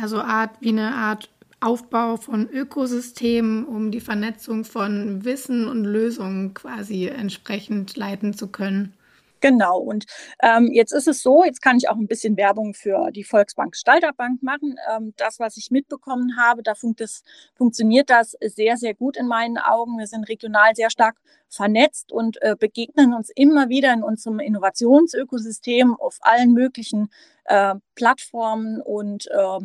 Also 0.00 0.20
Art 0.20 0.50
wie 0.60 0.70
eine 0.70 0.94
Art 0.94 1.28
Aufbau 1.62 2.16
von 2.16 2.48
Ökosystemen, 2.48 3.64
um 3.64 3.90
die 3.90 4.00
Vernetzung 4.00 4.64
von 4.64 5.24
Wissen 5.24 5.68
und 5.68 5.84
Lösungen 5.84 6.54
quasi 6.54 7.06
entsprechend 7.06 7.96
leiten 7.96 8.34
zu 8.34 8.48
können. 8.48 8.94
Genau, 9.42 9.78
und 9.78 10.04
ähm, 10.40 10.70
jetzt 10.72 10.92
ist 10.92 11.08
es 11.08 11.20
so, 11.20 11.42
jetzt 11.42 11.60
kann 11.60 11.76
ich 11.76 11.88
auch 11.88 11.96
ein 11.96 12.06
bisschen 12.06 12.36
Werbung 12.36 12.74
für 12.74 13.10
die 13.10 13.24
Volksbank 13.24 13.74
Stalterbank 13.74 14.40
machen. 14.40 14.76
Ähm, 14.88 15.14
das, 15.16 15.40
was 15.40 15.56
ich 15.56 15.72
mitbekommen 15.72 16.36
habe, 16.36 16.62
da 16.62 16.76
funkt 16.76 17.00
das, 17.00 17.24
funktioniert 17.56 18.08
das 18.08 18.36
sehr, 18.40 18.76
sehr 18.76 18.94
gut 18.94 19.16
in 19.16 19.26
meinen 19.26 19.58
Augen. 19.58 19.98
Wir 19.98 20.06
sind 20.06 20.28
regional 20.28 20.76
sehr 20.76 20.90
stark 20.90 21.16
vernetzt 21.48 22.12
und 22.12 22.40
äh, 22.40 22.54
begegnen 22.56 23.14
uns 23.14 23.30
immer 23.34 23.68
wieder 23.68 23.92
in 23.92 24.04
unserem 24.04 24.38
Innovationsökosystem 24.38 25.96
auf 25.96 26.18
allen 26.20 26.52
möglichen 26.52 27.10
äh, 27.46 27.74
Plattformen 27.96 28.80
und 28.80 29.26
äh, 29.26 29.58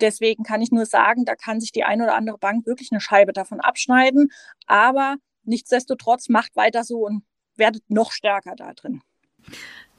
Deswegen 0.00 0.44
kann 0.44 0.62
ich 0.62 0.70
nur 0.70 0.86
sagen, 0.86 1.24
da 1.24 1.34
kann 1.34 1.60
sich 1.60 1.72
die 1.72 1.84
eine 1.84 2.04
oder 2.04 2.14
andere 2.14 2.38
Bank 2.38 2.66
wirklich 2.66 2.90
eine 2.92 3.00
Scheibe 3.00 3.32
davon 3.32 3.60
abschneiden. 3.60 4.30
Aber 4.66 5.16
nichtsdestotrotz 5.44 6.28
macht 6.28 6.56
weiter 6.56 6.84
so 6.84 7.06
und 7.06 7.24
werdet 7.56 7.82
noch 7.88 8.12
stärker 8.12 8.54
da 8.56 8.72
drin. 8.72 9.02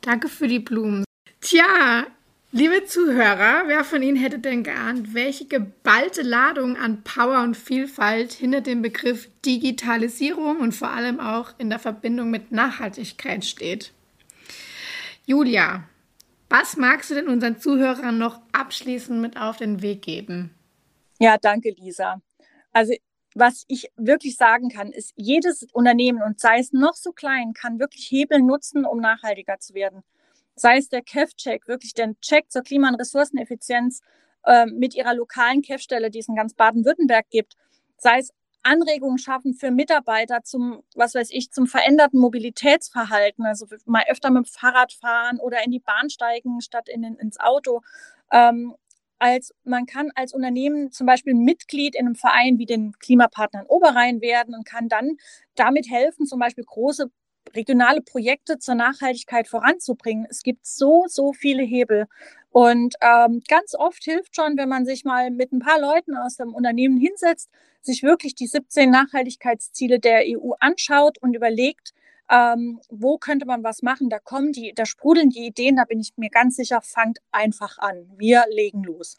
Danke 0.01 0.29
für 0.29 0.47
die 0.47 0.59
Blumen. 0.59 1.03
Tja, 1.41 2.07
liebe 2.51 2.85
Zuhörer, 2.85 3.63
wer 3.67 3.83
von 3.83 4.01
Ihnen 4.01 4.17
hätte 4.17 4.39
denn 4.39 4.63
geahnt, 4.63 5.13
welche 5.13 5.45
geballte 5.45 6.21
Ladung 6.21 6.77
an 6.77 7.03
Power 7.03 7.41
und 7.43 7.55
Vielfalt 7.55 8.33
hinter 8.33 8.61
dem 8.61 8.81
Begriff 8.81 9.29
Digitalisierung 9.45 10.59
und 10.59 10.73
vor 10.73 10.89
allem 10.89 11.19
auch 11.19 11.53
in 11.57 11.69
der 11.69 11.79
Verbindung 11.79 12.31
mit 12.31 12.51
Nachhaltigkeit 12.51 13.45
steht? 13.45 13.93
Julia, 15.25 15.83
was 16.51 16.77
magst 16.77 17.09
du 17.09 17.15
denn 17.15 17.27
unseren 17.27 17.59
Zuhörern 17.59 18.17
noch 18.17 18.41
abschließend 18.51 19.19
mit 19.19 19.37
auf 19.37 19.57
den 19.57 19.81
Weg 19.81 20.01
geben? 20.01 20.53
Ja, 21.19 21.37
danke, 21.37 21.69
Lisa. 21.71 22.21
Also 22.73 22.93
was 23.33 23.63
ich 23.67 23.89
wirklich 23.95 24.35
sagen 24.35 24.69
kann, 24.69 24.91
ist, 24.91 25.13
jedes 25.15 25.65
Unternehmen 25.71 26.21
und 26.21 26.39
sei 26.39 26.59
es 26.59 26.73
noch 26.73 26.95
so 26.95 27.11
klein, 27.11 27.53
kann 27.53 27.79
wirklich 27.79 28.11
Hebel 28.11 28.41
nutzen, 28.41 28.85
um 28.85 28.99
nachhaltiger 28.99 29.59
zu 29.59 29.73
werden. 29.73 30.03
Sei 30.55 30.77
es 30.77 30.89
der 30.89 31.01
KEF-Check, 31.01 31.67
wirklich 31.67 31.93
der 31.93 32.13
Check 32.19 32.51
zur 32.51 32.61
Klima- 32.63 32.89
und 32.89 32.95
Ressourceneffizienz 32.95 34.01
äh, 34.43 34.65
mit 34.65 34.95
ihrer 34.95 35.13
lokalen 35.13 35.61
KEF-Stelle, 35.61 36.09
die 36.09 36.19
es 36.19 36.27
in 36.27 36.35
ganz 36.35 36.53
Baden-Württemberg 36.53 37.29
gibt. 37.29 37.55
Sei 37.97 38.19
es 38.19 38.33
Anregungen 38.63 39.17
schaffen 39.17 39.53
für 39.53 39.71
Mitarbeiter 39.71 40.43
zum, 40.43 40.83
was 40.95 41.15
weiß 41.15 41.29
ich, 41.31 41.51
zum 41.51 41.67
veränderten 41.67 42.19
Mobilitätsverhalten, 42.19 43.45
also 43.45 43.65
mal 43.85 44.03
öfter 44.09 44.29
mit 44.29 44.45
dem 44.45 44.51
Fahrrad 44.51 44.93
fahren 44.93 45.39
oder 45.39 45.63
in 45.63 45.71
die 45.71 45.79
Bahn 45.79 46.09
steigen 46.09 46.61
statt 46.61 46.89
in, 46.89 47.03
ins 47.03 47.39
Auto. 47.39 47.81
Ähm, 48.31 48.75
als 49.19 49.53
man 49.63 49.85
kann 49.85 50.09
als 50.15 50.33
Unternehmen 50.33 50.91
zum 50.91 51.05
Beispiel 51.05 51.35
Mitglied 51.35 51.95
in 51.95 52.07
einem 52.07 52.15
Verein 52.15 52.57
wie 52.57 52.65
den 52.65 52.93
Klimapartnern 52.93 53.67
Oberrhein 53.67 54.19
werden 54.21 54.55
und 54.55 54.65
kann 54.65 54.89
dann 54.89 55.17
damit 55.55 55.89
helfen, 55.89 56.25
zum 56.25 56.39
Beispiel 56.39 56.63
große 56.63 57.11
regionale 57.55 58.01
Projekte 58.01 58.57
zur 58.57 58.75
Nachhaltigkeit 58.75 59.47
voranzubringen. 59.47 60.25
Es 60.29 60.41
gibt 60.41 60.65
so, 60.65 61.05
so 61.07 61.33
viele 61.33 61.63
Hebel. 61.63 62.07
Und 62.49 62.95
ähm, 63.01 63.41
ganz 63.47 63.75
oft 63.75 64.03
hilft 64.03 64.35
schon, 64.35 64.57
wenn 64.57 64.69
man 64.69 64.85
sich 64.85 65.05
mal 65.05 65.31
mit 65.31 65.51
ein 65.51 65.59
paar 65.59 65.79
Leuten 65.79 66.15
aus 66.17 66.37
dem 66.37 66.53
Unternehmen 66.53 66.97
hinsetzt, 66.97 67.49
sich 67.85 68.03
wirklich 68.03 68.35
die 68.35 68.47
17 68.47 68.89
Nachhaltigkeitsziele 68.89 69.99
der 69.99 70.23
EU 70.25 70.53
anschaut 70.59 71.17
und 71.19 71.35
überlegt, 71.35 71.93
ähm, 72.29 72.79
wo 72.89 73.17
könnte 73.17 73.45
man 73.45 73.63
was 73.63 73.81
machen. 73.81 74.09
Da 74.09 74.19
kommen 74.19 74.53
die, 74.53 74.73
da 74.73 74.85
sprudeln 74.85 75.29
die 75.29 75.45
Ideen, 75.45 75.75
da 75.75 75.85
bin 75.85 75.99
ich 75.99 76.13
mir 76.15 76.29
ganz 76.29 76.55
sicher, 76.55 76.81
fangt 76.81 77.19
einfach 77.31 77.77
an. 77.77 78.09
Wir 78.17 78.45
legen 78.49 78.83
los. 78.83 79.17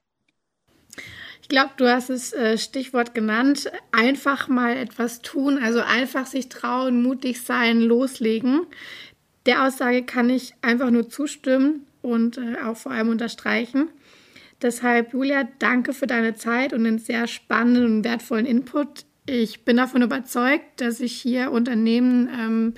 Ich 1.43 1.49
glaube, 1.49 1.73
du 1.77 1.91
hast 1.91 2.09
es 2.09 2.33
äh, 2.33 2.57
Stichwort 2.57 3.15
genannt. 3.15 3.71
Einfach 3.91 4.49
mal 4.49 4.77
etwas 4.77 5.21
tun, 5.21 5.59
also 5.63 5.81
einfach 5.81 6.27
sich 6.27 6.49
trauen, 6.49 7.03
mutig 7.03 7.43
sein, 7.43 7.81
loslegen. 7.81 8.67
Der 9.45 9.67
Aussage 9.67 10.05
kann 10.05 10.31
ich 10.31 10.55
einfach 10.63 10.91
nur 10.91 11.09
zustimmen 11.09 11.87
und 12.01 12.39
äh, 12.39 12.57
auch 12.65 12.77
vor 12.77 12.93
allem 12.93 13.09
unterstreichen. 13.09 13.91
Deshalb, 14.63 15.13
Julia, 15.13 15.49
danke 15.59 15.93
für 15.93 16.07
deine 16.07 16.35
Zeit 16.37 16.73
und 16.73 16.85
den 16.85 16.99
sehr 16.99 17.27
spannenden 17.27 17.85
und 17.87 18.05
wertvollen 18.05 18.47
Input. 18.47 19.05
Ich 19.27 19.65
bin 19.65 19.77
davon 19.77 20.03
überzeugt, 20.03 20.81
dass 20.81 20.99
sich 20.99 21.13
hier 21.13 21.51
Unternehmen 21.51 22.29
ähm, 22.29 22.75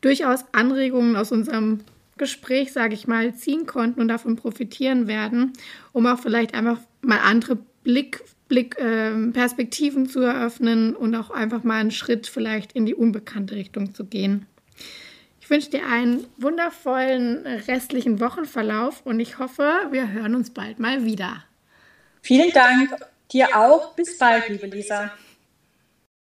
durchaus 0.00 0.44
Anregungen 0.52 1.16
aus 1.16 1.32
unserem 1.32 1.80
Gespräch, 2.16 2.72
sage 2.72 2.94
ich 2.94 3.06
mal, 3.06 3.34
ziehen 3.34 3.66
konnten 3.66 4.00
und 4.00 4.08
davon 4.08 4.36
profitieren 4.36 5.06
werden, 5.06 5.52
um 5.92 6.06
auch 6.06 6.18
vielleicht 6.18 6.54
einfach 6.54 6.80
mal 7.00 7.20
andere 7.22 7.58
Blick, 7.84 8.22
Blick 8.48 8.76
äh, 8.78 9.30
Perspektiven 9.32 10.08
zu 10.08 10.20
eröffnen 10.20 10.94
und 10.94 11.14
auch 11.14 11.30
einfach 11.30 11.62
mal 11.62 11.80
einen 11.80 11.92
Schritt 11.92 12.26
vielleicht 12.26 12.72
in 12.72 12.86
die 12.86 12.94
unbekannte 12.94 13.54
Richtung 13.54 13.94
zu 13.94 14.04
gehen. 14.04 14.46
Ich 15.48 15.50
wünsche 15.50 15.70
dir 15.70 15.86
einen 15.86 16.26
wundervollen 16.36 17.46
restlichen 17.46 18.20
Wochenverlauf 18.20 19.00
und 19.06 19.18
ich 19.18 19.38
hoffe, 19.38 19.72
wir 19.90 20.12
hören 20.12 20.34
uns 20.34 20.50
bald 20.50 20.78
mal 20.78 21.06
wieder. 21.06 21.42
Vielen 22.20 22.50
Dank. 22.52 22.94
Dir 23.32 23.56
auch. 23.56 23.94
Bis 23.94 24.18
bald, 24.18 24.46
liebe 24.50 24.66
Lisa. 24.66 25.10